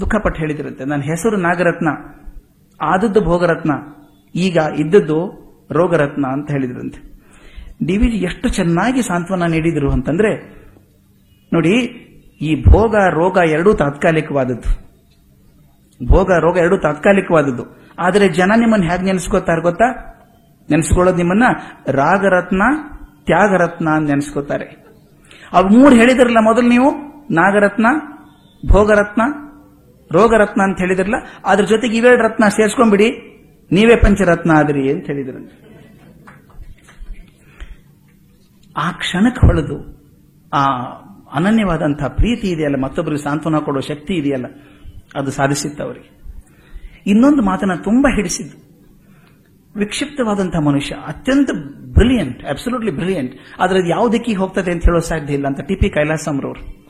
ದುಃಖಪಟ್ಟು 0.00 0.40
ಹೇಳಿದ್ರಂತೆ, 0.40 0.84
ನನ್ನ 0.84 1.02
ಹೆಸರು 1.02 1.36
ನಾಗರತ್ನ, 1.36 1.88
ಆದದ್ದು 2.80 3.20
ಭೋಗರತ್ನ, 3.20 3.70
ಈಗ 4.34 4.58
ಇದ್ದದ್ದು 4.78 5.42
ರೋಗರತ್ನ 5.70 6.26
ಅಂತ 6.26 6.50
ಹೇಳಿದ್ರಂತೆ. 6.50 7.11
ಡಿವಿಜಿ 7.86 8.16
ಎಷ್ಟು 8.16 8.48
ಚೆನ್ನಾಗಿ 8.48 9.02
ಸಾಂತ್ವನ 9.02 9.42
ನೀಡಿದರು 9.42 9.90
ಅಂತಂದ್ರೆ, 9.90 10.36
ನೋಡಿ, 11.52 11.74
ಈ 12.40 12.62
ಭೋಗ, 12.62 12.94
ರೋಗ 12.96 13.38
ಎರಡೂ 13.50 13.74
ತಾತ್ಕಾಲಿಕವಾದದ್ದು. 13.74 14.82
ಭೋಗ, 16.06 16.30
ರೋಗ 16.38 16.56
ಎರಡೂ 16.56 16.76
ತಾತ್ಕಾಲಿಕವಾದದ್ದು. 16.76 17.62
ಆದರೆ 17.98 18.28
ಜನ 18.28 18.52
ನಿಮ್ಮನ್ನು 18.56 18.86
ಹೇಗೆ 18.86 19.02
ನೆನೆಸ್ಕೋತಾರೆ 19.02 19.62
ಗೊತ್ತಾ? 19.62 20.08
ನೆನೆಸ್ಕೊಳ್ಳೋದು 20.70 21.16
ನಿಮ್ಮನ್ನ 21.16 21.42
ರಾಗರತ್ನ, 21.88 22.62
ತ್ಯಾಗರತ್ನ 23.24 23.88
ಅಂತ 23.88 24.10
ನೆನೆಸ್ಕೋತಾರೆ. 24.10 24.84
ಅವು 25.52 25.68
ಮೂರು 25.68 25.94
ಹೇಳಿದ್ರಲ್ಲ 25.96 26.38
ಮೊದಲು 26.40 26.68
ನೀವು? 26.68 26.90
ನಾಗರತ್ನ, 27.30 27.86
ಭೋಗರತ್ನ, 28.68 29.22
ರೋಗರತ್ನ 30.12 30.62
ಅಂತ 30.62 30.78
ಹೇಳಿದ್ರಲ್ಲ, 30.78 31.14
ಅದ್ರ 31.44 31.64
ಜೊತೆಗೆ 31.64 31.96
ಇವೆರಡು 31.96 32.22
ರತ್ನ 32.22 32.44
ಸೇರ್ಸ್ಕೊಂಡ್ಬಿಡಿ. 32.48 33.10
ನೀವೇ 33.72 33.96
ಪಂಚರತ್ನ 33.96 34.50
ಆದ್ರಿ 34.50 34.92
ಅಂತ 34.92 35.06
ಹೇಳಿದ್ರಂತೆ. 35.06 35.71
ಆ 38.76 38.92
ಕ್ಷಣಕ್ಕೆ 38.92 39.46
ಹೊಳೆದು, 39.46 39.76
ಆ 40.52 40.62
ಅನನ್ಯವಾದಂತಹ 41.32 42.06
ಪ್ರೀತಿ 42.06 42.50
ಇದೆಯಲ್ಲ, 42.50 42.76
ಮತ್ತೊಬ್ಬರಿಗೆ 42.76 43.22
ಸಾಂತ್ವನ 43.22 43.58
ಕೊಡೋ 43.58 43.80
ಶಕ್ತಿ 43.80 44.14
ಇದೆಯಲ್ಲ, 44.14 44.44
ಅದು 45.14 45.30
ಸಾಧಿಸಿತ್ತು 45.30 45.84
ಅವರಿಗೆ. 45.84 46.22
ಇನ್ನೊಂದು 47.06 47.42
ಮಾತನ್ನ 47.42 47.74
ತುಂಬಾ 47.74 48.14
ಹಿಡಿಸಿದ್ದು. 48.14 48.72
ವಿಕ್ಷಿಪ್ತವಾದಂತಹ 49.76 50.58
ಮನುಷ್ಯ, 50.58 50.94
ಅತ್ಯಂತ 50.94 51.50
ಬ್ರಿಲಿಯಂಟ್ 51.92 52.44
ಅಬ್ಸಲ್ಯೂಟ್ಲಿ 52.44 52.90
ಬ್ರಿಲಿಯಂಟ್ 52.90 53.34
ಆದ್ರೆ 53.58 53.78
ಅದು 53.78 53.88
ಯಾವ 53.88 54.08
ದಿಕ್ಕಿಗೆ 54.08 54.38
ಹೋಗ್ತದೆ 54.38 54.72
ಅಂತ 54.72 54.84
ಹೇಳೋ 54.84 55.00
ಸಾಧ್ಯ 55.00 55.34
ಇಲ್ಲ 55.34 55.46
ಅಂತ 55.46 55.60
ಟಿ 55.60 55.76
ಪಿ 55.76 55.90
ಕೈಲಾಸಂರವರು 55.90 56.82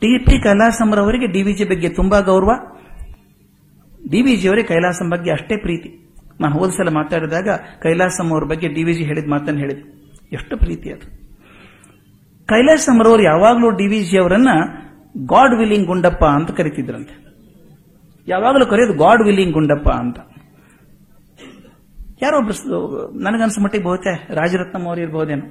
ಟಿ 0.00 0.18
ಪಿ 0.18 0.42
ಕೈಲಾಸಂರವರಿಗೆ 0.42 1.26
ಡಿವಿಜಿ 1.26 1.64
ಬಗ್ಗೆ 1.64 1.88
ತುಂಬಾ 1.88 2.20
ಗೌರವ. 2.20 2.50
ಡಿ 4.02 4.10
ಡಿವಿಜಿ 4.10 4.48
ಅವರೇ 4.48 4.62
ಕೈಲಾಸಂ 4.62 5.10
ಬಗ್ಗೆ 5.10 5.30
ಅಷ್ಟೇ 5.30 5.56
ಪ್ರೀತಿ. 5.56 6.10
ನಾನು 6.40 6.58
ಹೋದ 6.58 6.70
ಸಲ 6.70 6.88
ಮಾತಾಡಿದಾಗ 6.88 7.48
ಕೈಲಾಸಂ 7.82 8.30
ಅವ್ರ 8.30 8.44
ಬಗ್ಗೆ 8.44 8.68
ಡಿವಿಜಿ 8.68 9.04
ಹೇಳಿದ 9.04 9.28
ಮಾತನ್ನು 9.30 9.60
ಹೇಳಿದೆ 9.60 9.93
ಎಷ್ಟು 10.32 10.56
ಪ್ರೀತಿ 10.56 10.92
ಅದು. 10.92 11.06
ಕೈಲಾಸಂರವರು 12.46 13.22
ಯಾವಾಗಲೂ 13.22 13.70
ಡಿ 13.70 13.86
ವಿ 13.86 14.00
ಜಿ 14.00 14.18
ಅವರನ್ನ 14.18 14.48
ಗಾಡ್ 15.26 15.58
ವಿಲ್ಲಿಂಗ್ 15.58 15.86
ಗುಂಡಪ್ಪ 15.86 16.24
ಅಂತ 16.24 16.50
ಕರಿತಿದ್ರಂತೆ. 16.50 17.14
ಯಾವಾಗಲೂ 18.28 18.66
ಕರೆಯೋದು 18.66 18.98
ಗಾಡ್ 18.98 19.22
ವಿಲ್ಲಿಂಗ್ 19.22 19.52
ಗುಂಡಪ್ಪ 19.52 19.88
ಅಂತ. 19.90 20.18
ಯಾರೋ 22.22 22.36
ಯಾರೊಬ್ರು 22.36 23.18
ನನಗನ್ಸ 23.18 23.58
ಮಟ್ಟಿಗೆ 23.62 23.84
ಬಹುತೇ 23.84 24.34
ರಾಜರತ್ನಂ 24.34 24.86
ಅವ್ರು 24.86 25.02
ಇರಬಹುದೇನು 25.02 25.46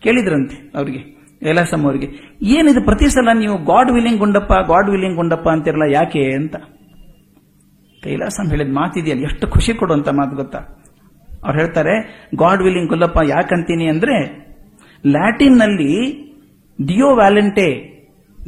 ಕೇಳಿದ್ರಂತೆ 0.00 0.76
ಅವರಿಗೆ 0.76 1.02
ಕೈಲಾಸಂ 1.40 1.82
ಅವರಿಗೆ. 1.82 2.06
ಏನಿದು 2.42 2.84
ಪ್ರತಿ 2.84 3.08
ಸಲ 3.08 3.28
ನೀವು 3.38 3.64
God 3.64 3.90
willing 3.92 4.18
Gundappa, 4.18 4.52
God 4.52 4.90
willing 4.90 5.16
Gundappa 5.16 5.48
ಅಂತಿರಲ್ಲ 5.48 5.82
ಯಾಕೆ 5.92 6.34
ಅಂತ. 6.34 6.56
ಕೈಲಾಸಂ 8.02 8.50
ಹೇಳಿದ 8.50 8.72
ಮಾತಿದೆಯಲ್ಲ, 8.72 9.22
ಎಷ್ಟು 9.22 9.48
ಖುಷಿ 9.48 9.74
ಕೊಡುವಂತ 9.74 10.08
ಮಾತು 10.08 10.36
ಗೊತ್ತಾ? 10.36 10.58
ಅವ್ರು 11.44 11.58
ಹೇಳ್ತಾರೆ 11.58 12.26
ಗಾಡ್ 12.36 12.62
ವಿಲ್ಲಿಂಗ್ 12.62 12.88
ಗುಲ್ಲಪ್ಪ 12.88 13.18
ಯಾಕಂತೀನಿ 13.28 13.88
ಅಂದ್ರೆ 13.88 14.44
ಲ್ಯಾಟಿನ್ನಲ್ಲಿ 15.06 16.24
ಡಿಯೋ 16.86 17.16
ವ್ಯಾಲೆಂಟೆ 17.16 17.94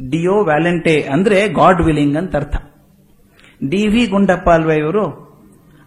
ಡಿಯೋ 0.09 0.43
ವ್ಯಾಲೆಂಟೆ 0.43 1.01
ಅಂದ್ರೆ 1.01 1.47
ಗಾಡ್ 1.47 1.81
ವಿಲ್ಲಿಂಗ್ 1.81 2.17
ಅಂತ 2.17 2.35
ಅರ್ಥ. 2.35 2.55
ಡಿ 3.69 3.87
ವಿ 3.87 4.05
ಗುಂಡಪ್ಪ 4.05 4.49
ಅಲ್ವಾ 4.49 4.73
ಇವರು 4.73 5.27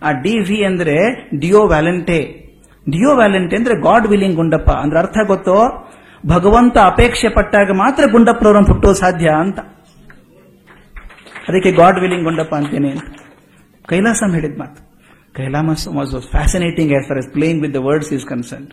ಆ 0.02 0.12
ಡಿ 0.12 0.38
ವಿ 0.38 0.64
ಅಂದ್ರೆ 0.64 0.96
ಡಿಯೋ 1.38 1.66
ವ್ಯಾಲೆಂಟೆ 1.66 2.50
ಡಿಯೋ 2.90 3.16
ವ್ಯಾಲೆಂಟೆ 3.16 3.56
ಅಂದ್ರೆ 3.56 3.74
ಗಾಡ್ 3.74 4.08
ವಿಲಿಂಗ್ 4.08 4.36
ಗುಂಡಪ್ಪ. 4.36 4.70
ಅಂದ್ರೆ 4.70 4.98
ಅರ್ಥ 4.98 5.16
ಗೊತ್ತೋ? 5.26 5.90
ಭಗವಂತ 6.26 6.78
ಅಪೇಕ್ಷೆ 6.78 7.28
ಪಟ್ಟಾಗ 7.28 7.70
ಮಾತ್ರ 7.70 8.04
ಗುಂಡಪ್ಪನವರನ್ನು 8.10 8.72
ಹುಟ್ಟೋ 8.72 8.92
ಸಾಧ್ಯ 8.92 9.30
ಅಂತ. 9.30 9.58
ಅದಕ್ಕೆ 11.48 11.72
ಗಾಡ್ 11.72 12.00
ವಿಲ್ಲಿಂಗ್ 12.00 12.24
ಗುಂಡಪ್ಪ 12.24 12.54
ಅಂತೇನೆ 12.54 12.90
ಅಂತ. 12.90 13.04
ಕೈಲಾಸಂ 13.86 14.32
ಹೇಳಿದ 14.34 14.58
ಮಾತು. 14.58 14.89
Kailasam 15.36 15.88
was 15.88 16.30
fascinating 16.30 16.92
as 16.92 17.08
far 17.08 17.18
as 17.18 17.32
playing 17.32 17.62
with 17.62 17.74
the 17.74 17.76
words 17.76 18.12
is 18.12 18.26
concern 18.26 18.66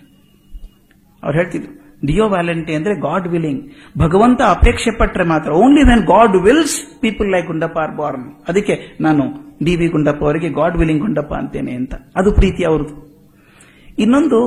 ಅವ್ರು 1.24 1.38
ಹೇಳ್ತಿದ್ರು 1.38 1.74
ಡಿಯೋ 2.06 2.26
ವ್ಯಾಲೆಂಟಿ 2.30 2.74
ಅಂದ್ರೆ 2.74 2.94
ಗಾಡ್ 2.96 3.28
ವಿಲ್ಲಿಂಗ್ 3.28 3.62
ಭಗವಂತ 3.98 4.42
ಅಪೇಕ್ಷೆ 4.48 4.92
ಪಟ್ಟರೆ 4.98 5.24
ಮಾತ್ರ 5.24 5.52
only 5.52 5.84
when 5.84 6.04
God 6.06 6.36
wills 6.36 7.02
people 7.02 7.28
like 7.32 7.48
Gundappa 7.48 7.78
are 7.78 7.96
born 7.98 8.26
ಅದಕ್ಕೆ 8.48 8.76
ನಾನು 9.02 9.24
ಡಿ 9.66 9.76
ವಿ 9.76 9.88
ಗುಂಡಪ್ಪ 9.88 10.24
ಅವರಿಗೆ 10.24 10.50
ಗಾಡ್ 10.50 10.78
ವಿಲ್ಲಿಂಗ್ 10.78 11.02
ಗುಂಡಪ್ಪ 11.02 11.34
ಅಂತೇನೆ 11.34 11.72
ಅಂತ. 11.72 11.94
ಅದು 12.16 12.32
ಪ್ರೀತಿ 12.32 12.64
ಅವ್ರದ್ದು. 12.64 12.96
ಇನ್ನೊಂದು 14.00 14.38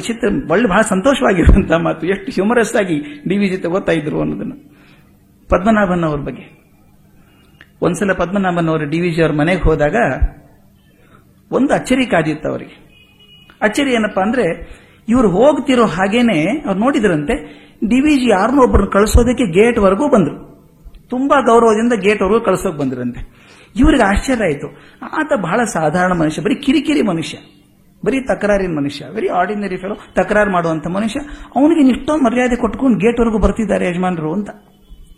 ಚಿತ್ರ 0.00 0.28
ಒಳ್ಳೆ 0.50 0.68
ಬಹಳ 0.68 0.80
ಸಂತೋಷವಾಗಿರುವಂತಹ 0.80 1.76
ಮಾತು, 1.76 2.06
ಎಷ್ಟು 2.06 2.32
ಹ್ಯೂಮರಸ್ 2.32 2.76
ಆಗಿ 2.76 2.96
ಡಿ 3.28 3.36
ವಿ 3.38 3.48
ಜಿ 3.48 3.66
ಓದ್ತಾ 3.66 3.92
ಇದ್ರು 3.92 4.20
ಅನ್ನೋದನ್ನು. 4.20 4.56
ಪದ್ಮನಾಭನ್ 5.50 6.04
ಅವ್ರ 6.04 6.20
ಬಗ್ಗೆ. 6.20 6.44
ಒಂದ್ಸಲ 7.82 8.12
ಪದ್ಮನಾಭನ್ 8.12 8.68
ಅವರು 8.68 8.90
ಡಿ 8.90 9.00
ವಿ 9.00 9.10
ಜಿ 9.10 9.22
ಅವ್ರ 9.22 9.32
ಮನೆಗೆ 9.32 9.62
ಹೋದಾಗ 9.62 9.96
ಒಂದು 11.54 11.74
ಅಚ್ಚರಿ 11.74 12.06
ಕಾದಿತ್ತು 12.06 12.48
ಅವರಿಗೆ. 12.48 12.84
ಅಚ್ಚರಿ 13.62 13.92
ಏನಪ್ಪಾ 13.94 14.22
ಅಂದ್ರೆ, 14.22 14.68
ಇವರು 15.08 15.30
ಹೋಗ್ತಿರೋ 15.30 15.86
ಹಾಗೇನೆ 15.86 16.62
ಅವ್ರು 16.66 16.80
ನೋಡಿದ್ರಂತೆ 16.80 17.64
ಡಿವಿಜಿ 17.88 18.30
ಯಾರನ್ನೋ 18.30 18.62
ಒಬ್ಬರನ್ನು 18.62 18.90
ಕಳಿಸೋದಕ್ಕೆ 18.90 19.46
ಗೇಟ್ 19.46 19.78
ವರೆಗೂ 19.78 20.08
ಬಂದರು. 20.08 20.54
ತುಂಬಾ 21.08 21.40
ಗೌರವದಿಂದ 21.40 21.92
ಗೇಟ್ 22.00 22.22
ವರೆಗೂ 22.22 22.40
ಕಳಿಸೋಕೆ 22.40 22.78
ಬಂದ್ರಂತೆ. 22.78 23.44
ಇವರಿಗೆ 23.76 24.02
ಆಶ್ಚರ್ಯ 24.02 24.44
ಆಯಿತು. 24.44 24.66
ಆತ 25.02 25.32
ಬಹಳ 25.40 25.64
ಸಾಧಾರಣ 25.64 26.12
ಮನುಷ್ಯ, 26.12 26.42
ಬರೀ 26.42 26.54
ಕಿರಿಕಿರಿ 26.54 27.02
ಮನುಷ್ಯ. 27.02 27.38
ಬರೀ 28.04 28.20
ತಕರಾರಿನ 28.20 28.76
ಮನುಷ್ಯ 28.76 29.04
ವೆರಿ 29.10 29.28
ಆರ್ಡಿನರಿ 29.28 29.76
ಫೆಲೋ 29.76 29.94
ತಕರಾರು 29.94 30.52
ಮಾಡುವಂತ 30.52 30.86
ಮನುಷ್ಯ. 30.86 31.20
ಅವನಿಗೆ 31.56 31.90
ಇಷ್ಟೊಂದು 31.90 32.24
ಮರ್ಯಾದೆ 32.24 32.56
ಕೊಟ್ಕೊಂಡು 32.56 32.98
ಗೇಟ್ವರೆಗೂ 32.98 33.38
ಬರ್ತಿದ್ದಾರೆ 33.38 33.88
ಯಜಮಾನರು 33.88 34.32
ಅಂತ. 34.32 34.50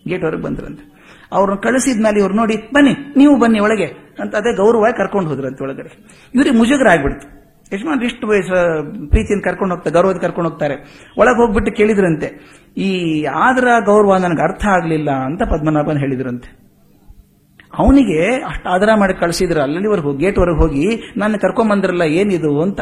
ಗೇಟ್ 0.09 0.25
ವರೆಗೆ 0.25 0.42
ಬಂದ್ರಂತೆ. 0.42 0.95
ಅವ್ರನ್ನ 1.32 1.58
ಕಳಿಸಿದ್ಮೇಲೆ 1.60 2.18
ಇವ್ರು 2.22 2.34
ನೋಡಿ, 2.34 2.56
ಬನ್ನಿ, 2.74 2.92
ನೀವು 3.20 3.32
ಬನ್ನಿ 3.40 3.60
ಒಳಗೆ 3.66 3.88
ಅಂತ 4.22 4.32
ಅದೇ 4.40 4.52
ಗೌರವವಾಗಿ 4.62 4.96
ಕರ್ಕೊಂಡು 4.96 5.30
ಹೋದ್ರಂತೆ 5.30 5.64
ಒಳಗಡೆ. 5.64 5.90
ಇವ್ರಿಗೆ 6.34 6.56
ಮುಜುಗರ 6.58 6.88
ಆಗ್ಬಿಡ್ತು. 6.92 7.26
ಯಜಮಾನ್ 7.72 8.02
ಇಷ್ಟು 8.08 8.26
ವಯಸ್ಸು, 8.30 8.58
ಪ್ರೀತಿಯಿಂದ 9.12 9.42
ಕರ್ಕೊಂಡು 9.46 9.72
ಹೋಗ್ತಾರೆ 9.74 9.94
ಗೌರವದ 9.96 10.20
ಕರ್ಕೊಂಡು 10.24 10.48
ಹೋಗ್ತಾರೆ. 10.50 10.76
ಒಳಗೆ 11.20 11.38
ಹೋಗ್ಬಿಟ್ಟು 11.40 11.70
ಕೇಳಿದ್ರಂತೆ, 11.72 12.28
ಈ 12.86 12.90
ಆದ್ರ 13.46 13.66
ಗೌರವ 13.88 14.18
ನನಗೆ 14.24 14.42
ಅರ್ಥ 14.42 14.64
ಆಗಲಿಲ್ಲ 14.76 15.10
ಅಂತ 15.28 15.42
ಪದ್ಮನಾಭನ್ 15.52 15.98
ಹೇಳಿದ್ರಂತೆ. 16.04 16.48
ಅವನಿಗೆ 17.74 18.20
ಅಷ್ಟು 18.50 18.66
ಆದರ 18.74 18.90
ಮಾಡಿ 19.00 19.14
ಕಳಿಸಿದ್ರು 19.14 19.60
ಹೋಗಿ 20.06 20.18
ಗೇಟ್ 20.24 20.38
ವರೆಗೆ 20.38 20.58
ಹೋಗಿ, 20.62 20.86
ನನ್ನ 21.16 21.36
ಕರ್ಕೊಂಬಂದ್ರಲ್ಲ, 21.36 22.04
ಏನಿದು 22.20 22.52
ಅಂತ. 22.62 22.80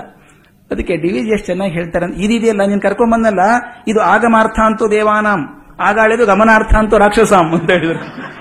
ಅದಕ್ಕೆ 0.71 0.97
ಡಿ 0.97 1.09
ವಿಜಿ 1.15 1.33
ಎಷ್ಟು 1.37 1.47
ಚೆನ್ನಾಗಿ 1.47 1.73
ಹೇಳ್ತಾರೆ 1.73 2.07
ಇದಿದೆಯಲ್ಲ, 2.25 2.63
ನೀನು 2.71 2.81
ಕರ್ಕೊಂಬಂದಲ್ಲ, 2.81 3.43
ಇದು 3.91 4.01
ಆಗಮಾರ್ಥ 4.01 4.59
ಅಂತೂ 4.69 4.85
ದೇವಾನಾಂ. 4.89 5.43
ಆಗಾಳಿದು 5.81 6.27
ಗಮನಾರ್ಥ 6.27 6.75
ಅಂತ 6.75 6.95
ರಾಕ್ಷಸ 6.95 7.33
ಅಂತ 7.33 7.71
ಹೇಳಿದ್ರು. 7.71 8.35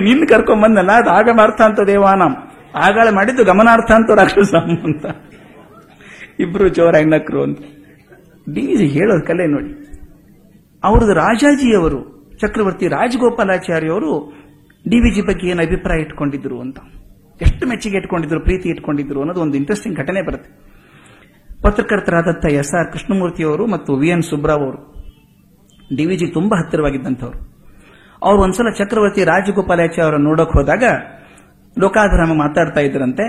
ನಿನ್ನ 0.00 0.24
ಕರ್ಕೊಂಬಂದಲ್ಲ 0.28 0.92
ಅದು 0.92 1.10
ಆಗಮಾರ್ಥ 1.10 1.60
ಅಂತ 1.60 1.80
ದೇವಾನಂ. 1.80 2.36
ಆಗಾಳ 2.74 3.08
ಮಾಡಿದ್ದು 3.10 3.44
ಗಮನಾರ್ಥ 3.44 3.92
ಅಂತ 3.92 4.10
ರಾಕ್ಷಸ 4.10 4.54
ಅಂತ. 4.54 5.06
ಇಬ್ರು 6.40 6.68
ಜೋರಾಗಿ 6.68 7.04
ನಕ್ರು 7.04 7.42
ಅಂತ. 7.42 7.58
ಡಿ 8.54 8.86
ಹೇಳೋದು 8.86 9.26
ಕಲೆ 9.26 9.46
ನೋಡಿ. 9.46 10.00
ಅವ್ರದ್ದು 10.84 11.14
ರಾಜಾಜಿಯವರು, 11.14 12.30
ಚಕ್ರವರ್ತಿ 12.40 12.88
ರಾಜಗೋಪಾಲಾಚಾರ್ಯ 12.88 13.88
ಅವರು 13.88 14.32
ಡಿ 14.88 15.00
ವಿ 15.00 15.14
ಜಿ 15.14 15.22
ಬಗ್ಗೆ 15.22 15.46
ಏನು 15.46 15.62
ಅಭಿಪ್ರಾಯ 15.62 16.00
ಇಟ್ಕೊಂಡಿದ್ರು 16.00 16.60
ಅಂತ. 16.60 16.78
ಎಷ್ಟು 17.42 17.66
ಮೆಚ್ಚುಗೆ 17.66 17.96
ಇಟ್ಕೊಂಡಿದ್ರು, 17.96 18.40
ಪ್ರೀತಿ 18.40 18.68
ಇಟ್ಕೊಂಡಿದ್ರು 18.68 19.20
ಅನ್ನೋದು 19.20 19.40
ಒಂದು 19.40 19.56
ಇಂಟ್ರೆಸ್ಟಿಂಗ್ 19.56 19.98
ಘಟನೆ 19.98 20.22
ಬರುತ್ತೆ. 20.22 20.70
ಪತ್ರಕರ್ತರಾದಂಥ 21.62 22.46
ಎಸ್ 22.52 22.74
ಆರ್ 22.74 22.92
ಕೃಷ್ಣಮೂರ್ತಿಯವರು 22.92 23.66
ಮತ್ತು 23.66 23.96
ವಿ 23.96 24.08
ಎನ್ 24.08 24.22
ಸುಬ್ರಾವ್ 24.22 24.62
ಅವರು. 24.62 24.99
ಡಿ 25.96 26.04
ವಿ 26.06 26.16
ಜಿ 26.16 26.26
ತುಂಬಾ 26.26 26.56
ಹತ್ತಿರವಾಗಿದ್ದಂಥವ್ರು. 26.58 27.38
ಅವ್ರು 28.22 28.42
ಒಂದ್ಸಲ 28.42 28.70
ಚಕ್ರವರ್ತಿ 28.78 29.24
ರಾಜಗೋಪಾಲಾಚಾರ್ಯ 29.24 30.02
ಅವರನ್ನು 30.02 30.28
ನೋಡಕ್ 30.28 30.52
ಹೋದಾಗ 30.52 30.84
ಲೋಕಾಭಿರಾಮ 31.76 32.32
ಮಾತಾಡ್ತಾ 32.34 32.80
ಇದ್ರಂತೆ. 32.80 33.24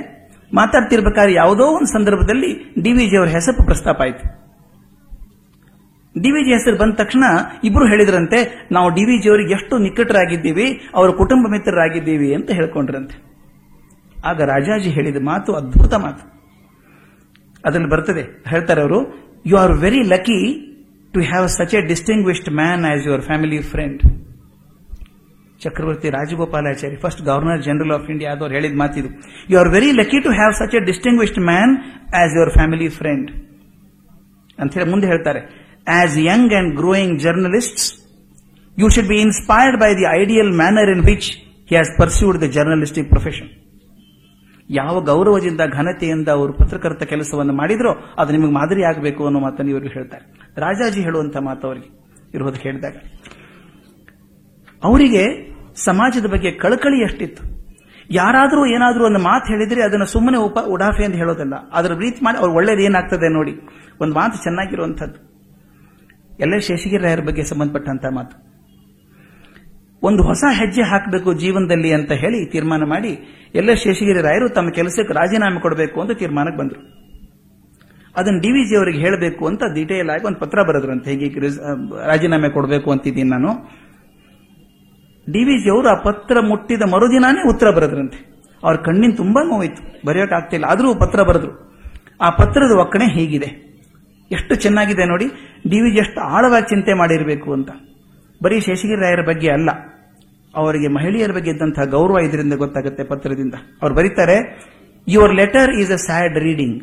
ಮಾತಾಡ್ತಿರ್ಬೇಕಾದ್ರೆ 0.53 1.33
ಯಾವುದೋ 1.33 1.63
ಒಂದು 1.63 1.89
ಸಂದರ್ಭದಲ್ಲಿ 1.93 2.51
ಡಿ 2.81 2.91
ವಿ 2.93 3.05
ಜಿ 3.05 3.17
ಅವರ 3.17 3.27
ಹೆಸರು 3.27 3.65
ಪ್ರಸ್ತಾಪ 3.65 4.01
ಆಯಿತು. 4.01 4.23
ಜಿ 6.15 6.51
ಹೆಸರು 6.51 6.77
ಬಂದ 6.77 6.93
ತಕ್ಷಣ 6.93 7.23
ಇಬ್ರು 7.63 7.85
ಹೇಳಿದ್ರಂತೆ, 7.87 8.67
ನಾವು 8.71 8.89
ಡಿ 8.89 9.03
ವಿ 9.05 9.17
ಜಿ 9.23 9.29
ಅವರಿಗೆ 9.29 9.53
ಎಷ್ಟು 9.53 9.77
ನಿಕಟರಾಗಿದ್ದೀವಿ, 9.77 10.67
ಅವರ 10.95 11.09
ಕುಟುಂಬ 11.09 11.47
ಮಿತ್ರರಾಗಿದ್ದೀವಿ 11.51 12.35
ಅಂತ 12.35 12.51
ಹೇಳ್ಕೊಂಡ್ರಂತೆ. 12.51 13.17
ಆಗ 14.25 14.41
ರಾಜಾಜಿ 14.41 14.89
ಹೇಳಿದ 14.89 15.19
ಮಾತು 15.21 15.53
ಅದ್ಭುತ 15.53 15.93
ಮಾತು. 15.93 16.23
ಅದರಲ್ಲಿ 17.65 17.89
ಬರ್ತದೆ, 17.89 18.43
ಹೇಳ್ತಾರೆ 18.49 18.81
ಅವರು 18.81 18.99
you 19.45 19.57
are 19.57 19.71
very 19.71 20.03
lucky 20.03 20.37
to 21.13 21.19
have 21.19 21.47
such 21.47 21.73
a 21.73 21.81
distinguished 21.81 22.49
man 22.49 22.85
as 22.85 23.05
your 23.07 23.21
family 23.21 23.57
friend 23.57 24.01
Chakravarti 25.61 26.09
Rajagopalachari 26.09 26.95
first 26.95 27.21
governor 27.21 27.61
general 27.61 27.91
of 27.91 28.09
India 28.09 28.31
ಆದವ್ರು 28.31 28.53
ಹೇಳಿದ 28.53 28.73
ಮಾತಿದು 28.73 29.09
you 29.51 29.59
are 29.59 29.69
very 29.69 29.91
lucky 29.91 30.19
to 30.19 30.29
have 30.29 30.53
such 30.53 30.75
a 30.75 30.79
distinguished 30.79 31.39
man 31.39 31.73
as 32.13 32.35
your 32.37 32.49
family 32.49 32.87
friend 32.89 33.31
ಅಂತ 34.59 34.73
ಹೇಳಿ 34.77 34.89
ಮುಂದೆ 34.89 35.07
ಹೇಳ್ತಾರೆ. 35.07 35.41
As 35.87 36.17
young 36.17 36.53
and 36.53 36.75
growing 36.75 37.19
journalists 37.19 37.85
you 38.77 38.89
should 38.89 39.07
be 39.07 39.17
inspired 39.21 39.77
by 39.81 39.93
the 39.93 40.07
ideal 40.21 40.51
manner 40.51 40.89
in 40.89 41.05
which 41.05 41.29
he 41.69 41.75
has 41.75 41.91
pursued 41.97 42.41
the 42.41 42.43
journalistic 42.43 43.09
profession 43.09 43.49
ಯಾವ 44.73 45.01
ಗೌರವದಿಂದ, 45.01 45.61
ಘನತೆಯಿಂದ 45.73 46.27
ಅವರು 46.27 46.53
ಪತ್ರಕರ್ತ 46.53 47.03
ಕೆಲಸವನ್ನು 47.03 47.53
ಮಾಡಿದ್ರೋ 47.53 47.91
ಅದು 48.17 48.31
ನಿಮಗೆ 48.31 48.51
ಮಾದರಿ 48.51 48.83
ಆಗಬೇಕು 48.83 49.25
ಅನ್ನೋ 49.25 49.39
ಮಾತನ್ನು 49.39 49.71
ಇವರು 49.71 49.87
ಹೇಳ್ತಾರೆ. 49.87 50.25
ರಾಜಾಜಿ 50.57 51.01
ಹೇಳುವಂತ 51.01 51.37
ಮಾತು 51.37 51.67
ಅವರಿಗೆ. 51.67 51.89
ಇರುವುದು 52.33 52.59
ಹೇಳಿದಾಗ, 52.59 52.95
ಅವರಿಗೆ 54.83 55.23
ಸಮಾಜದ 55.75 56.25
ಬಗ್ಗೆ 56.25 56.51
ಕಳಕಳಿ 56.51 57.03
ಎಷ್ಟಿತ್ತು? 57.03 57.43
ಯಾರಾದರೂ 58.11 58.65
ಏನಾದರೂ 58.65 59.05
ಒಂದು 59.05 59.19
ಮಾತು 59.19 59.45
ಹೇಳಿದ್ರೆ 59.45 59.83
ಅದನ್ನು 59.83 60.05
ಸುಮ್ಮನೆ 60.05 60.37
ಉಪ, 60.37 60.57
ಉಡಾಫೆ 60.67 61.05
ಅಂತ 61.05 61.15
ಹೇಳೋದಲ್ಲ. 61.15 61.53
ಅದರ 61.73 61.93
ರೀತಿ 61.93 62.25
ಮಾಡಿ, 62.25 62.37
ಅವ್ರು 62.37 62.53
ಒಳ್ಳೇದು 62.53 62.81
ಏನಾಗ್ತದೆ 62.81 63.29
ನೋಡಿ. 63.29 63.53
ಒಂದು 64.01 64.15
ಮಾತು 64.15 64.43
ಚೆನ್ನಾಗಿರುವಂಥದ್ದು. 64.43 65.19
ಎಲ್ಲ 66.39 66.57
ಶೇಷಗಿರಿ 66.57 67.03
ರಾಯರ 67.03 67.19
ಬಗ್ಗೆ 67.19 67.43
ಸಂಬಂಧಪಟ್ಟಂತ 67.43 68.05
ಮಾತು. 68.15 68.50
ಒಂದು 70.03 70.23
ಹೊಸ 70.23 70.43
ಹೆಜ್ಜೆ 70.51 70.81
ಹಾಕಬೇಕು 70.81 71.33
ಜೀವನದಲ್ಲಿ 71.33 71.93
ಅಂತ 71.93 72.11
ಹೇಳಿ 72.11 72.45
ತೀರ್ಮಾನ 72.45 72.83
ಮಾಡಿ 72.83 73.11
ಎಲ್ಲ 73.55 73.73
ಶೇಷಗಿರಿ 73.73 74.21
ರಾಯರು 74.21 74.49
ತಮ್ಮ 74.49 74.69
ಕೆಲಸಕ್ಕೆ 74.69 75.13
ರಾಜೀನಾಮೆ 75.13 75.59
ಕೊಡಬೇಕು 75.61 76.01
ಅಂತ 76.01 76.11
ತೀರ್ಮಾನಕ್ಕೆ 76.11 76.59
ಬಂದರು. 76.61 77.01
ಅದನ್ನು 78.15 78.39
ಡಿ 78.39 78.51
ವಿ 78.51 78.69
ಜಿ 78.69 78.75
ಅವರಿಗೆ 78.75 78.99
ಹೇಳಬೇಕು 78.99 79.47
ಅಂತ 79.47 79.63
ಡೀಟೇಲ್ 79.73 80.09
ಆಗಿ 80.09 80.25
ಒಂದು 80.25 80.39
ಪತ್ರ 80.39 80.61
ಬರೆದ್ರಂತೆ. 80.61 81.11
ಹೀಗೆ 81.11 81.39
ರಾಜೀನಾಮೆ 82.07 82.49
ಕೊಡಬೇಕು 82.49 82.91
ಅಂತಿದ್ದೀನಿ 82.91 83.29
ನಾನು. 83.29 83.51
ಡಿ 85.31 85.43
ವಿ 85.43 85.63
ಜಿ 85.63 85.69
ಅವರು 85.69 85.87
ಆ 85.89 85.93
ಪತ್ರ 85.93 86.37
ಮುಟ್ಟಿದ 86.39 86.81
ಮರುದಿನಾನೇ 86.81 87.49
ಉತ್ತರ 87.49 87.69
ಬರೆದ್ರಂತೆ. 87.69 88.19
ಅವ್ರ 88.63 88.75
ಕಣ್ಣಿನ 88.77 89.11
ತುಂಬಾ 89.17 89.43
ನೋವಿತ್ತು. 89.43 90.07
ಬರೆಯೋಕೆ 90.07 90.35
ಆಗ್ತಿಲ್ಲ 90.35 90.65
ಆದರೂ 90.65 90.95
ಪತ್ರ 90.95 91.21
ಬರೆದ್ರು. 91.21 91.53
ಆ 92.21 92.29
ಪತ್ರದ 92.29 92.71
ಒಕ್ಕಣೆ 92.71 93.05
ಹೀಗಿದೆ. 93.05 93.49
ಎಷ್ಟು 94.31 94.55
ಚೆನ್ನಾಗಿದೆ 94.55 95.05
ನೋಡಿ. 95.05 95.25
ಡಿ 95.69 95.81
ವಿ 95.81 95.91
ಜಿ 95.91 95.97
ಎಷ್ಟು 95.97 96.21
ಆಳವಾಗಿ 96.21 96.69
ಚಿಂತೆ 96.69 96.93
ಮಾಡಿರಬೇಕು 96.93 97.53
ಅಂತ. 97.53 97.69
ಬರೀ 98.43 98.59
ಶೇಷಗಿರಿ 98.59 99.01
ರಾಯರ 99.01 99.21
ಬಗ್ಗೆ 99.27 99.49
ಅಲ್ಲ. 99.51 99.69
ಅವರಿಗೆ 100.53 100.87
ಮಹಿಳೆಯರ 100.87 101.31
ಬಗ್ಗೆ 101.37 101.51
ಇದ್ದಂತಹ 101.51 101.85
ಗೌರವ 101.95 102.19
ಇದರಿಂದ 102.27 102.53
ಗೊತ್ತಾಗುತ್ತೆ 102.53 103.03
ಪತ್ರದಿಂದ. 103.03 103.55
ಅವರು 103.81 103.93
ಬರೀತಾರೆ 103.93 104.37
your 105.07 105.33
letter 105.35 105.71
is 105.81 105.91
a 105.91 105.99
sad 106.07 106.37
reading 106.47 106.79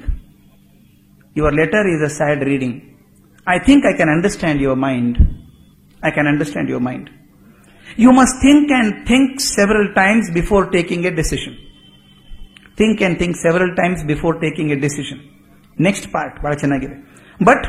your 1.37 1.55
letter 1.55 1.89
is 1.95 2.03
a 2.03 2.13
sad 2.19 2.43
reading 2.45 2.77
I 3.47 3.59
think 3.59 3.85
I 3.91 3.93
can 3.93 4.13
understand 4.17 4.63
your 4.63 4.79
mind 4.79 5.19
I 6.07 6.11
can 6.11 6.29
understand 6.29 6.71
your 6.71 6.85
mind 6.85 7.09
you 7.99 8.13
must 8.13 8.39
think 8.41 8.73
and 8.79 8.93
think 9.07 9.41
several 9.41 9.95
times 9.95 10.31
before 10.33 10.73
taking 10.73 11.07
a 11.07 11.11
decision 11.11 11.57
think 12.81 13.03
and 13.03 13.19
think 13.19 13.37
several 13.37 13.77
times 13.77 14.05
before 14.05 14.41
taking 14.41 14.73
a 14.73 14.81
decision 14.81 15.21
next 15.81 16.13
part 16.13 16.37
ಬಹಳ 16.43 16.55
ಚೆನ್ನಾಗಿದೆ. 16.55 16.97
But 17.45 17.67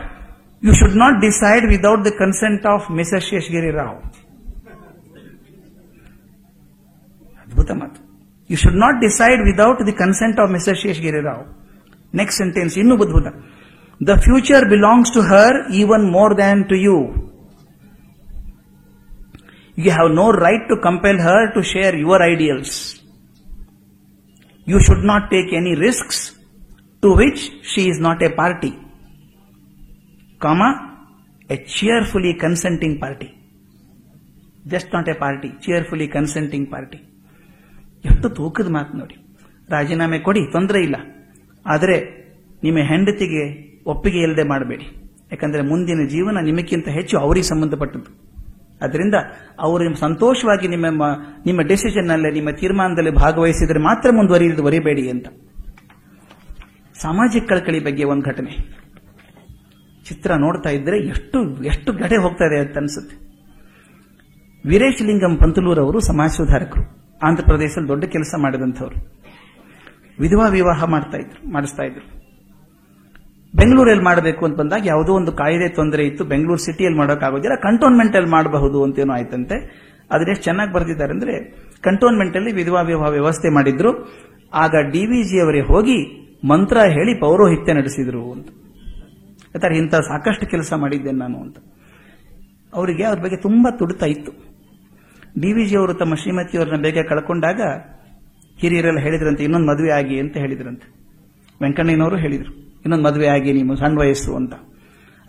you 0.64 0.74
should 0.74 0.96
not 0.96 1.22
decide 1.22 1.66
without 1.66 2.06
the 2.06 2.12
consent 2.18 2.66
of 2.66 2.92
Mrs 2.92 3.26
Seshagiri 3.30 3.72
Rao 3.72 3.98
ಅದ್ಭುತ 7.50 7.72
ಮಾತು 7.82 8.00
you 8.50 8.58
should 8.64 8.80
not 8.84 8.98
decide 9.06 9.42
without 9.50 9.82
the 9.90 9.96
consent 10.04 10.38
of 10.44 10.52
Mrs 10.56 10.80
Seshagiri 10.84 11.22
Rao 11.28 11.44
next 12.14 12.38
sentence 12.42 12.76
ಇನ್ನೂ 12.82 12.96
ಅದ್ಭುತ 13.06 13.30
the 14.02 14.14
future 14.26 14.66
belongs 14.74 15.12
to 15.18 15.24
her 15.32 15.58
even 15.82 16.06
more 16.16 16.34
than 16.40 16.62
to 16.72 16.78
you 16.86 16.96
you 19.78 19.92
have 19.92 20.12
no 20.16 20.26
right 20.46 20.66
to 20.70 20.78
compel 20.88 21.20
her 21.28 21.48
to 21.56 21.62
share 21.74 21.96
your 22.04 22.24
ideals 22.26 22.76
you 24.68 24.80
should 24.88 25.06
not 25.06 25.28
take 25.32 25.52
any 25.60 25.74
risks 25.86 26.22
to 27.04 27.12
which 27.16 27.44
she 27.72 27.84
is 27.92 28.02
not 28.08 28.24
a 28.24 28.32
party 28.40 28.72
comma 30.42 30.62
a 31.50 31.58
cheerfully 31.76 32.34
consenting 32.44 32.98
party 33.02 33.30
just 34.66 34.92
not 34.96 35.10
a 35.10 35.18
party 35.22 35.50
cheerfully 35.64 36.08
consenting 36.10 36.68
party 36.72 37.00
ಎಷ್ಟು 38.06 38.30
ತೂಕದ 38.30 38.72
ಮಾತು 38.72 38.98
ನೋಡಿ. 38.98 39.16
ರಾಜೀನಾಮೆ 39.70 40.20
ಕೊಡಿ, 40.20 40.52
ತೊಂದರೆ 40.52 40.80
ಇಲ್ಲ. 40.80 40.96
ಆದರೆ 41.66 42.20
ನಿಮ್ಮ 42.64 42.78
ಹೆಂಡತಿಗೆ 42.78 43.70
ಒಪ್ಪಿಗೆ 43.86 44.20
ಇಲ್ಲದೆ 44.20 44.44
ಮಾಡಬೇಡಿ. 44.44 44.84
ಯಾಕಂದ್ರೆ 45.32 45.62
ಮುಂದಿನ 45.62 46.08
ಜೀವನ 46.08 46.38
ನಿಮಗಿಂತ 46.44 46.88
ಹೆಚ್ಚು 46.88 47.18
ಅವರಿಗೆ 47.18 47.48
ಸಂಬಂಧಪಟ್ಟದ್ದು. 47.48 48.30
ಅದರಿಂದ 48.82 49.14
ಅವರು 49.60 49.96
ಸಂತೋಷವಾಗಿ 49.96 50.68
ನಿಮ್ಮ 50.68 51.02
ನಿಮ್ಮ 51.46 51.62
ಡೆಸಿಷನ್ನಲ್ಲಿ 51.62 52.32
ನಿಮ್ಮ 52.32 52.50
ತೀರ್ಮಾನದಲ್ಲಿ 52.50 53.12
ಭಾಗವಹಿಸಿದರೆ 53.12 53.80
ಮಾತ್ರ 53.80 54.10
ಮುಂದುವರಿಯುವುದು 54.12 54.64
ಬರೀಬೇಡಿ 54.64 55.10
ಅಂತ. 55.10 55.28
ಸಾಮಾಜಿಕ 57.02 57.44
ಕಳಕಳಿ 57.50 57.84
ಬಗ್ಗೆ 57.84 58.04
ಒಂದು 58.04 58.26
ಘಟನೆ. 58.26 58.80
ಚಿತ್ರ 60.06 60.32
ನೋಡ್ತಾ 60.36 60.70
ಇದ್ರೆ 60.70 61.08
ಎಷ್ಟು 61.08 61.64
ಎಷ್ಟು 61.64 61.94
ಗಡೆ 61.94 62.18
ಹೋಗ್ತಾ 62.18 62.46
ಇದೆ 62.46 62.60
ಅಂತ 62.60 62.78
ಲಿಂಗಂ 65.02 65.38
ಪಂತಲೂರ್ 65.38 65.80
ಅವರು 65.80 66.00
ಸಮಾಜ 66.00 66.30
ಸುಧಾರಕರು. 66.30 66.99
ಆಂಧ್ರ 67.24 67.44
ಪ್ರದೇಶದಲ್ಲಿ 67.44 67.88
ದೊಡ್ಡ 67.88 68.04
ಕೆಲಸ 68.04 68.36
ಮಾಡಿದಂಥವ್ರು. 68.38 69.20
ವಿಧವಾ 70.20 70.48
ವಿವಾಹ 70.48 70.84
ಮಾಡ್ತಾ 70.84 71.18
ಇದ್ರು, 71.18 71.52
ಮಾಡಿಸ್ತಾ 71.52 71.84
ಇದ್ರು. 71.84 72.20
ಬೆಂಗಳೂರಲ್ಲಿ 73.56 74.04
ಮಾಡಬೇಕು 74.04 74.46
ಅಂತ 74.46 74.58
ಬಂದಾಗ 74.58 74.86
ಯಾವುದೋ 74.86 75.14
ಒಂದು 75.14 75.32
ಕಾಯಿದೆ 75.32 75.70
ತೊಂದರೆ 75.70 76.06
ಇತ್ತು, 76.06 76.24
ಬೆಂಗಳೂರು 76.24 76.58
ಸಿಟಿಯಲ್ಲಿ 76.58 77.00
ಮಾಡೋಕ್ಕಾಗೋದಿಲ್ಲ 77.00 77.56
ಕಂಟೋನ್ಮೆಂಟ್ 77.56 78.16
ಅಲ್ಲಿ 78.16 78.32
ಮಾಡಬಹುದು 78.32 78.84
ಅಂತೇನೋ 78.84 79.14
ಆಯ್ತಂತೆ. 79.14 79.90
ಅದನ್ನೆಷ್ಟು 80.12 80.44
ಚೆನ್ನಾಗಿ 80.44 80.74
ಬರೆದಿದ್ದಾರೆ 80.74 81.14
ಅಂದ್ರೆ 81.14 81.44
ಕಂಟೋನ್ಮೆಂಟ್ 81.82 82.38
ಅಲ್ಲಿ 82.38 82.52
ವಿಧವಾ 82.52 82.82
ವಿವಾಹ 82.82 83.10
ವ್ಯವಸ್ಥೆ 83.10 83.50
ಮಾಡಿದ್ರು. 83.50 84.10
ಆಗ 84.54 84.72
ಡಿ 84.72 84.92
ಡಿವಿಜಿ 84.92 85.42
ಅವರೇ 85.42 85.62
ಹೋಗಿ 85.62 86.30
ಮಂತ್ರ 86.48 86.78
ಹೇಳಿ 86.78 87.20
ಪೌರೋಹಿತ್ಯ 87.20 87.74
ನಡೆಸಿದ್ರು 87.74 88.32
ಅಂತ. 88.32 88.48
ಯಾಕಂದ್ರೆ 89.56 89.78
ಇಂಥ 89.78 89.96
ಸಾಕಷ್ಟು 89.96 90.46
ಕೆಲಸ 90.46 90.74
ಮಾಡಿದ್ದೇನೆ 90.74 91.18
ನಾನು 91.18 91.40
ಅಂತ. 91.40 91.58
ಅವರಿಗೆ 92.74 93.04
ಅವ್ರ 93.04 93.20
ಬಗ್ಗೆ 93.20 93.36
ತುಂಬಾ 93.36 93.78
ತುಡಿತ 93.78 94.04
ಇತ್ತು. 94.04 94.49
ಡಿವಿಜಿ 95.36 95.76
ಅವರು 95.76 95.94
ತಮ್ಮ 95.94 96.14
ಶ್ರೀಮತಿಯವರನ್ನ 96.22 96.80
ಬೇಗ 96.86 97.04
ಕಳ್ಕೊಂಡಾಗ 97.10 97.62
ಹಿರಿಯರೆಲ್ಲ 98.58 99.00
ಹೇಳಿದ್ರಂತೆ, 99.00 99.42
ಇನ್ನೊಂದು 99.44 99.68
ಮದುವೆ 99.72 99.92
ಆಗಿ 99.98 100.16
ಅಂತ 100.20 100.36
ಹೇಳಿದ್ರಂತೆ. 100.38 100.88
ವೆಂಕಣ್ಣಯ್ಯನವರು 101.62 102.18
ಹೇಳಿದ್ರು, 102.24 102.52
ಇನ್ನೊಂದು 102.84 103.06
ಮದುವೆ 103.08 103.28
ಆಗಿ 103.28 103.52
ನೀವು 103.58 103.76
ಸಣ್ಣ 103.76 103.98
ವಯಸ್ಸು 104.00 104.32
ಅಂತ. 104.40 104.54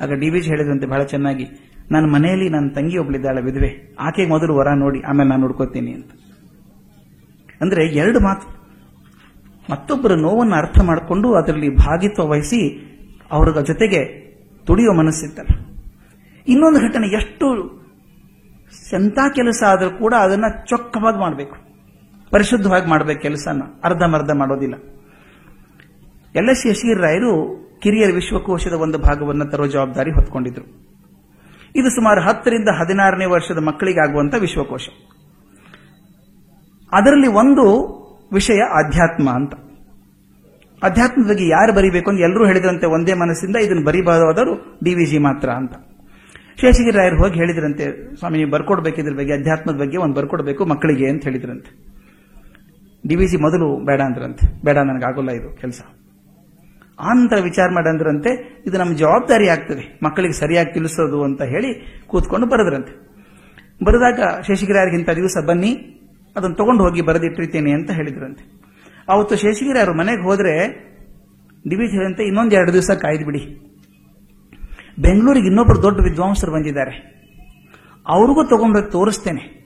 ಆಗ 0.02 0.10
ಡಿ 0.20 0.28
ವಿಜಿ 0.30 0.48
ಹೇಳಿದ್ರಂತೆ 0.48 0.86
ಬಹಳ 0.86 1.02
ಚೆನ್ನಾಗಿ 1.12 1.46
ನನ್ನ 1.92 2.06
ಮನೆಯಲ್ಲಿ 2.14 2.48
ನನ್ನ 2.48 2.68
ತಂಗಿ 2.76 2.96
ಒಬ್ಳಿದ್ದಾಳೆ 2.98 3.40
ವಿಧವೆ 3.46 3.70
ಆಕೆಗೆ 4.00 4.28
ಮೊದಲು 4.28 4.52
ವರ 4.58 4.68
ನೋಡಿ, 4.84 5.00
ಆಮೇಲೆ 5.08 5.28
ನಾನು 5.28 5.42
ನೋಡ್ಕೋತೀನಿ 5.44 5.92
ಅಂತ. 5.98 6.10
ಅಂದ್ರೆ 7.60 7.82
ಎರಡು 8.02 8.18
ಮಾತು. 8.20 8.46
ಮತ್ತೊಬ್ಬರ 9.70 10.12
ನೋವನ್ನು 10.26 10.54
ಅರ್ಥ 10.54 10.78
ಮಾಡಿಕೊಂಡು 10.82 11.28
ಅದರಲ್ಲಿ 11.40 11.68
ಭಾಗಿತ್ವ 11.76 12.24
ವಹಿಸಿ 12.30 12.60
ಅವರ 13.30 13.60
ಜೊತೆಗೆ 13.70 14.00
ತುಡಿಯೋ 14.66 14.92
ಮನಸ್ಸಿತ್ತಲ್ಲ. 15.00 15.52
ಇನ್ನೊಂದು 16.46 16.78
ಘಟನೆ, 16.86 17.06
ಎಷ್ಟು 17.18 17.46
ಎಂತ 18.92 19.18
ಕೆಲಸ 19.34 19.62
ಆದರೂ 19.66 19.90
ಕೂಡ 19.90 20.14
ಅದನ್ನ 20.14 20.44
ಚೊಕ್ಕವಾಗಿ 20.66 21.18
ಮಾಡಬೇಕು. 21.18 21.56
ಪರಿಶುದ್ಧವಾಗಿ 22.30 22.86
ಮಾಡಬೇಕು 22.86 23.20
ಕೆಲಸನ. 23.20 23.62
ಅರ್ಧಮರ್ಧ 23.84 24.30
ಮಾಡೋದಿಲ್ಲ. 24.30 24.74
ಎಲ್ 26.34 26.48
ಎಸ್ 26.48 26.66
ಯಶೀರ್ 26.66 27.02
ರಾಯರು 27.02 27.60
ಕಿರಿಯರ 27.82 28.14
ವಿಶ್ವಕೋಶದ 28.14 28.72
ಒಂದು 28.72 28.98
ಭಾಗವನ್ನು 28.98 29.50
ತರೋ 29.50 29.66
ಜವಾಬ್ದಾರಿ 29.66 30.10
ಹೊತ್ಕೊಂಡಿದ್ರು. 30.10 30.64
ಇದು 31.76 31.90
ಸುಮಾರು 31.90 32.20
ಹತ್ತರಿಂದ 32.20 32.68
ಹದಿನಾರನೇ 32.68 33.24
ವರ್ಷದ 33.24 33.58
ಮಕ್ಕಳಿಗಾಗುವಂತ 33.58 34.34
ವಿಶ್ವಕೋಶ. 34.34 34.88
ಅದರಲ್ಲಿ 36.92 37.28
ಒಂದು 37.28 38.00
ವಿಷಯ 38.32 38.58
ಆಧ್ಯಾತ್ಮ 38.62 39.30
ಅಂತ. 39.30 39.54
ಅಧ್ಯಾತ್ಮದ 40.82 41.28
ಬಗ್ಗೆ 41.28 41.48
ಯಾರು 41.48 41.72
ಬರಿಬೇಕು 41.72 42.10
ಅಂತ 42.10 42.20
ಎಲ್ಲರೂ 42.20 42.46
ಹೇಳಿದ್ರಂತೆ 42.46 42.86
ಒಂದೇ 42.86 43.14
ಮನಸ್ಸಿಂದ 43.14 43.56
ಇದನ್ನು 43.56 43.84
ಬರಿಬಹುದಾದರೂ 43.84 44.54
ಡಿ 44.84 44.94
ವಿ 44.94 45.06
ಜಿ 45.06 45.18
ಮಾತ್ರ 45.18 45.50
ಅಂತ. 45.50 45.72
ಶೇಷಗಿರಿ 46.60 46.96
ರಾಯರು 46.96 47.16
ಹೋಗಿ 47.16 47.38
ಹೇಳಿದ್ರಂತೆ, 47.38 48.14
ಸ್ವಾಮಿ 48.14 48.38
ನೀವು 48.38 48.50
ಬರ್ಕೊಡ್ಬೇಕು 48.50 49.00
ಇದ್ರ 49.00 49.14
ಬಗ್ಗೆ, 49.14 49.34
ಅಧ್ಯಾತ್ಮದ 49.34 49.74
ಬಗ್ಗೆ 49.74 49.96
ಒಂದು 49.96 50.14
ಬರ್ಕೊಡ್ಬೇಕು 50.14 50.66
ಮಕ್ಕಳಿಗೆ 50.66 51.10
ಅಂತ 51.10 51.24
ಹೇಳಿದ್ರಂತೆ. 51.24 51.70
ಡಿ 53.08 53.16
ವಿ 53.16 53.28
ಸಿ 53.28 53.36
ಮೊದಲು 53.36 53.84
ಬೇಡ 53.84 54.00
ಅಂದ್ರಂತೆ. 54.00 54.64
ಬೇಡ 54.64 54.76
ನನಗಾಗೋಲ್ಲ 54.76 55.30
ಇದು 55.30 55.56
ಕೆಲಸ. 55.56 55.80
ಆನಂತರ 57.00 57.36
ವಿಚಾರ 57.42 57.68
ಮಾಡಂದ್ರಂತೆ 57.72 58.62
ಇದು 58.66 58.78
ನಮ್ಮ 58.78 58.96
ಜವಾಬ್ದಾರಿ 58.96 59.48
ಆಗ್ತದೆ. 59.48 59.98
ಮಕ್ಕಳಿಗೆ 60.02 60.32
ಸರಿಯಾಗಿ 60.32 60.74
ತಿಳಿಸೋದು 60.74 61.24
ಅಂತ 61.24 61.42
ಹೇಳಿ 61.42 62.02
ಕೂತ್ಕೊಂಡು 62.06 62.46
ಬರೆದ್ರಂತೆ. 62.46 62.92
ಬರೆದಾಗ 63.84 64.20
ಶೇಷಗಿರಿಯಾರಿಗಿಂತ 64.46 65.10
ದಿವಸ 65.10 65.36
ಬನ್ನಿ, 65.46 65.72
ಅದನ್ನು 66.36 66.56
ತಗೊಂಡು 66.56 66.82
ಹೋಗಿ 66.82 67.00
ಬರೆದಿಟ್ಟಿರ್ತೇನೆ 67.02 67.72
ಅಂತ 67.72 67.90
ಹೇಳಿದ್ರಂತೆ. 67.90 68.44
ಅವತ್ತು 69.08 69.36
ಶೇಷಗಿರಿ 69.36 69.78
ಅವರು 69.78 69.98
ಮನೆಗೆ 69.98 70.22
ಹೋದ್ರೆ 70.22 70.54
ಡಿವಿಜನ್ 71.68 72.04
ಅಂತ 72.04 72.20
ಇನ್ನೊಂದು 72.20 72.54
ಎರಡು 72.54 72.72
ದಿವಸ 72.72 72.90
ಕಾಯ್ದು 72.90 73.24
ಬಿಡಿ. 73.24 73.42
ಬೆಂಗಳೂರಿಗೆ 75.00 75.46
ಇನ್ನೊಬ್ಬರು 75.46 75.82
ದೊಡ್ಡ 75.82 76.00
ವಿದ್ವಾಂಸರು 76.00 76.52
ಬಂದಿದ್ದಾರೆ. 76.52 76.94
ಅವ್ರಿಗೂ 78.08 78.44
ತಗೊಂಡೋಗಿ 78.44 78.92
ತೋರಿಸ್ತೇನೆ. 78.92 79.60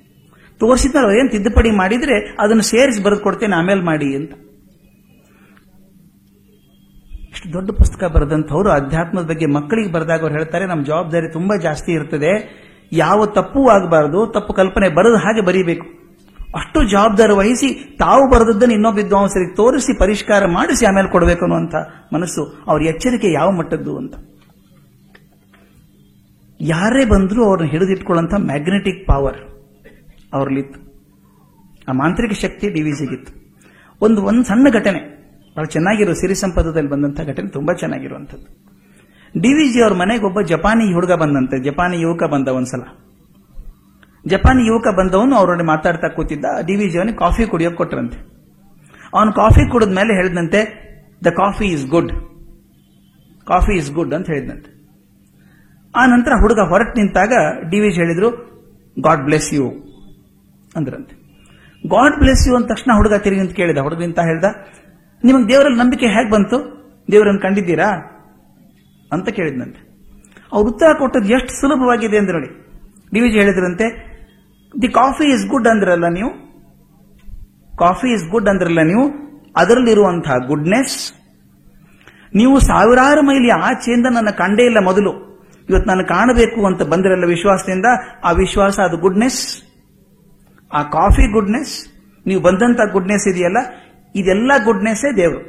ತೋರಿಸಿದ್ರೆ 0.60 1.18
ಏನು 1.18 1.28
ತಿದ್ದುಪಡಿ 1.28 1.70
ಮಾಡಿದ್ರೆ 1.70 2.36
ಅದನ್ನು 2.40 2.62
ಸೇರಿಸಿ 2.62 3.02
ಬರೆದು 3.02 3.20
ಕೊಡ್ತೇನೆ, 3.20 3.56
ಆಮೇಲೆ 3.56 3.82
ಮಾಡಿ 3.82 4.16
ಅಂತ. 4.16 4.32
ಇಷ್ಟು 7.30 7.52
ದೊಡ್ಡ 7.52 7.70
ಪುಸ್ತಕ 7.70 8.04
ಬರೆದಂಥವ್ರು, 8.04 8.70
ಅಧ್ಯಾತ್ಮದ 8.70 9.26
ಬಗ್ಗೆ 9.26 9.46
ಮಕ್ಕಳಿಗೆ 9.46 9.92
ಬರೆದಾಗ 9.92 10.20
ಅವ್ರು 10.20 10.34
ಹೇಳ್ತಾರೆ 10.34 10.66
ನಮ್ಮ 10.66 10.84
ಜವಾಬ್ದಾರಿ 10.84 11.32
ತುಂಬಾ 11.32 11.60
ಜಾಸ್ತಿ 11.60 11.92
ಇರ್ತದೆ. 11.92 12.32
ಯಾವ 12.92 13.26
ತಪ್ಪು 13.26 13.68
ಆಗಬಾರದು, 13.68 14.26
ತಪ್ಪು 14.26 14.52
ಕಲ್ಪನೆ 14.52 14.88
ಬರೆದು 14.88 15.16
ಹಾಗೆ 15.16 15.40
ಬರೀಬೇಕು. 15.40 15.86
ಅಷ್ಟು 16.56 16.90
ಜವಾಬ್ದಾರಿ 16.90 17.32
ವಹಿಸಿ, 17.32 17.96
ತಾವು 17.98 18.30
ಬರೆದದ್ದನ್ನು 18.30 18.74
ಇನ್ನೊಬ್ಬ 18.74 18.98
ವಿದ್ವಾಂಸರಿಗೆ 18.98 19.56
ತೋರಿಸಿ, 19.56 19.98
ಪರಿಷ್ಕಾರ 19.98 20.46
ಮಾಡಿಸಿ, 20.46 20.86
ಆಮೇಲೆ 20.86 21.08
ಕೊಡಬೇಕು 21.08 21.44
ಅನ್ನುವಂಥ 21.44 21.74
ಮನಸ್ಸು 22.14 22.64
ಅವ್ರ 22.66 22.82
ಎಚ್ಚರಿಕೆ 22.82 23.32
ಯಾವ 23.32 23.50
ಮಟ್ಟದ್ದು 23.50 23.98
ಅಂತ. 23.98 24.14
ಯಾರೇ 26.60 27.04
ಬಂದರೂ 27.04 27.44
ಅವ್ರನ್ನ 27.44 27.70
ಹಿಡಿದಿಟ್ಕೊಳ್ಳೋಂಥ 27.70 28.34
ಮ್ಯಾಗ್ನೆಟಿಕ್ 28.34 29.06
ಪವರ್ 29.06 29.38
ಅವ್ರಲ್ಲಿತ್ತು. 30.32 30.80
ಆ 31.88 31.92
ಮಾಂತ್ರಿಕ 31.92 32.32
ಶಕ್ತಿ 32.32 32.68
ಡಿವಿಜಿಗಿತ್ತು 32.68 33.32
ಒಂದು 34.00 34.22
ಒಂದು 34.22 34.44
ಸಣ್ಣ 34.44 34.66
ಘಟನೆ, 34.72 35.00
ಬಹಳ 35.56 35.64
ಚೆನ್ನಾಗಿರೋ 35.64 36.12
ಸಿರಿ 36.12 36.34
ಸಂಪದದಲ್ಲಿ 36.34 36.90
ಬಂದಂಥ 36.90 37.20
ಘಟನೆ 37.20 37.48
ತುಂಬ 37.48 37.72
ಚೆನ್ನಾಗಿರುವಂಥದ್ದು. 37.72 38.46
ಡಿ 39.40 39.54
ವಿ 39.54 39.72
ಜಿ 39.72 39.82
ಅವ್ರ 39.82 39.94
ಮನೆಗೆ 39.94 40.24
ಒಬ್ಬ 40.24 40.40
ಜಪಾನಿ 40.40 40.94
ಹುಡುಗ 40.94 41.12
ಬಂದಂತೆ, 41.12 41.64
ಜಪಾನಿ 41.64 42.00
ಯುವಕ 42.00 42.22
ಬಂದ 42.22 42.48
ಒಂದ್ಸಲ. 42.48 42.82
ಜಪಾನಿ 44.26 44.66
ಯುವಕ 44.66 44.88
ಬಂದವನು 44.88 45.36
ಅವರೊಡನೆ 45.36 45.64
ಮಾತಾಡ್ತಾ 45.64 46.08
ಕೂತಿದ್ದ, 46.08 46.44
ಡಿ 46.66 46.76
ವಿ 46.76 46.88
ಜಿ 46.88 46.98
ಅವನಿಗೆ 46.98 47.18
ಕಾಫಿ 47.18 47.46
ಕುಡಿಯೋಕೆ 47.46 47.76
ಕೊಟ್ರಂತೆ. 47.76 48.18
ಅವನು 49.14 49.32
ಕಾಫಿ 49.32 49.70
ಕುಡಿದ 49.70 49.88
ಮೇಲೆ 49.88 50.14
ಹೇಳಿದಂತೆ 50.14 50.60
the 51.24 51.26
coffee 51.26 51.64
is 51.64 51.86
good 51.86 52.12
coffee 53.46 53.76
is 53.76 53.92
good 53.92 54.14
ಅಂತ 54.14 54.26
ಹೇಳಿದಂತೆ 54.26 54.73
ಆ 55.94 56.02
ನಂತರ 56.12 56.32
ಹುಡುಗ 56.42 56.60
ಹೊರಟು 56.70 56.94
ನಿಂತಾಗ 56.98 57.32
ಡಿ 57.70 57.78
ವಿಜ್ 57.82 57.98
ಹೇಳಿದ್ರು, 58.02 58.28
ಗಾಡ್ 58.96 59.22
ಬ್ಲೆಸ್ 59.26 59.50
ಯು 59.54 59.66
ಅಂದ್ರಂತೆ. 60.76 61.14
ಗಾಡ್ 61.84 62.16
ಬ್ಲೆಸ್ 62.20 62.42
ಯು 62.48 62.52
ಅಂದ 62.56 62.66
ತಕ್ಷಣ 62.72 62.90
ಹುಡುಗ 62.96 63.14
ತಿರುಗಿ 63.24 63.40
ಅಂತ 63.40 63.52
ಕೇಳಿದ, 63.52 63.80
ಹುಡುಗ 63.86 64.00
ನಿಂತ 64.00 64.20
ಹೇಳ್ದ, 64.30 64.46
ನಿಮಗೆ 65.22 65.46
ದೇವರಲ್ಲಿ 65.48 65.78
ನಂಬಿಕೆ 65.78 66.06
ಹೇಗೆ 66.06 66.30
ಬಂತು? 66.30 66.58
ದೇವರನ್ನು 67.12 67.40
ಕಂಡಿದ್ದೀರಾ? 67.40 67.88
ಅಂತ 69.12 69.28
ಕೇಳಿದ್ನಂತೆ. 69.28 69.80
ಅವ್ರು 70.52 70.66
ಉತ್ತರ 70.70 70.90
ಕೊಟ್ಟದ್ದು 70.98 71.30
ಎಷ್ಟು 71.34 71.52
ಸುಲಭವಾಗಿದೆ 71.60 72.16
ಅಂದ್ರೆ 72.18 72.34
ನೋಡಿ, 72.38 72.50
ಡಿ 73.12 73.20
ಡಿವಿಜಿ 73.20 73.38
ಹೇಳಿದ್ರಂತೆ, 73.38 73.86
ದಿ 74.82 74.88
ಕಾಫಿ 74.88 75.26
ಇಸ್ 75.34 75.44
ಗುಡ್ 75.46 75.68
ಅಂದ್ರಲ್ಲ 75.68 76.06
ನೀವು? 76.08 76.30
ಕಾಫಿ 77.78 78.08
ಇಸ್ 78.14 78.26
ಗುಡ್ 78.30 78.48
ಅಂದ್ರಲ್ಲ 78.48 78.82
ನೀವು? 78.82 79.04
ಅದರಲ್ಲಿರುವಂತಹ 79.56 80.36
ಗುಡ್ನೆಸ್, 80.46 80.98
ನೀವು 82.34 82.54
ಸಾವಿರಾರು 82.60 83.22
ಮೈಲಿ 83.22 83.50
ಆಚೆಯಿಂದ 83.68 84.06
ನನ್ನ 84.10 84.30
ಕಂಡೇ 84.40 84.64
ಇಲ್ಲ 84.64 84.80
ಮೊದಲು. 84.84 85.12
ಇವತ್ತು 85.68 85.88
ನಾನು 85.90 86.04
ಕಾಣಬೇಕು 86.06 86.60
ಅಂತ 86.68 86.82
ಬಂದಿರಲ್ಲ 86.92 87.26
ವಿಶ್ವಾಸದಿಂದ, 87.34 87.88
ಆ 88.28 88.30
ವಿಶ್ವಾಸ 88.42 88.76
ಅದು 88.86 88.96
ಗುಡ್ನೆಸ್ 89.04 89.40
ಆ 90.70 90.80
ಕಾಫಿ 90.96 91.24
ಗುಡ್ನೆಸ್ 91.36 91.74
ನೀವು 92.26 92.40
ಬಂದಂತ 92.46 92.80
ಗುಡ್ನೆಸ್ 92.94 93.26
ಇದೆಯಲ್ಲ, 93.32 93.58
ಇದೆಲ್ಲ 94.14 94.52
ಗುಡ್ನೆಸ್ಸೇ 94.64 95.10
ದೇವರು. 95.16 95.42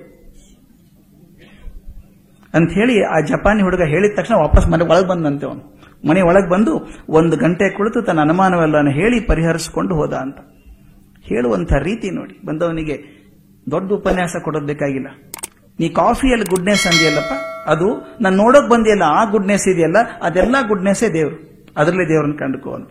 ಅಂತ 2.53 2.69
ಹೇಳಿ 2.79 2.95
ಆ 3.13 3.15
ಜಪಾನಿ 3.29 3.61
ಹುಡುಗ 3.67 3.83
ಹೇಳಿದ 3.93 4.11
ತಕ್ಷಣ 4.17 4.35
ವಾಪಸ್ 4.43 4.67
ಮನೆ 4.73 4.83
ಒಳಗೆ 4.91 5.07
ಬಂದಂತೆ 5.09 5.45
ಅವನು. 5.49 5.63
ಮನೆ 6.09 6.21
ಒಳಗೆ 6.29 6.49
ಬಂದು 6.53 6.73
ಒಂದು 7.19 7.35
ಗಂಟೆ 7.43 7.65
ಕುಳಿತು 7.77 7.99
ತನ್ನ 8.07 8.19
ಅನುಮಾನವೆಲ್ಲನ 8.27 8.91
ಹೇಳಿ 8.99 9.17
ಪರಿಹರಿಸಿಕೊಂಡು 9.29 9.93
ಹೋದ 9.99 10.13
ಅಂತ. 10.25 10.37
ಹೇಳುವಂಥ 11.29 11.71
ರೀತಿ 11.87 12.07
ನೋಡಿ, 12.17 12.35
ಬಂದವನಿಗೆ 12.47 12.95
ದೊಡ್ಡ 13.67 13.87
ಉಪನ್ಯಾಸ 13.99 14.35
ಕೊಡೋದು 14.45 14.67
ಬೇಕಾಗಿಲ್ಲ. 14.71 15.09
ನೀ 15.79 15.87
ಕಾಫಿಯಲ್ಲಿ 16.01 16.47
ಗುಡ್ನೆಸ್ 16.53 16.85
ಅಂದಿಯಲ್ಲಪ್ಪ 16.91 17.33
ಅದು 17.65 18.17
ನಾನು 18.21 18.35
ನೋಡೋಕೆ 18.35 18.69
ಬಂದಿಲ್ಲ 18.69 19.03
ಆ 19.03 19.25
ಗುಡ್ನೆಸ್ 19.25 19.67
ಇದೆಯಲ್ಲ 19.67 19.95
ಅದೆಲ್ಲ 20.21 20.55
ಗುಡ್ನೆಸ್ಸೇ 20.67 21.09
ದೇವರು. 21.09 21.37
ಅದರಲ್ಲೇ 21.77 22.05
ದೇವರನ್ನು 22.05 22.37
ಕಂಡುಕೋ 22.37 22.71
ಅಂತ. 22.71 22.89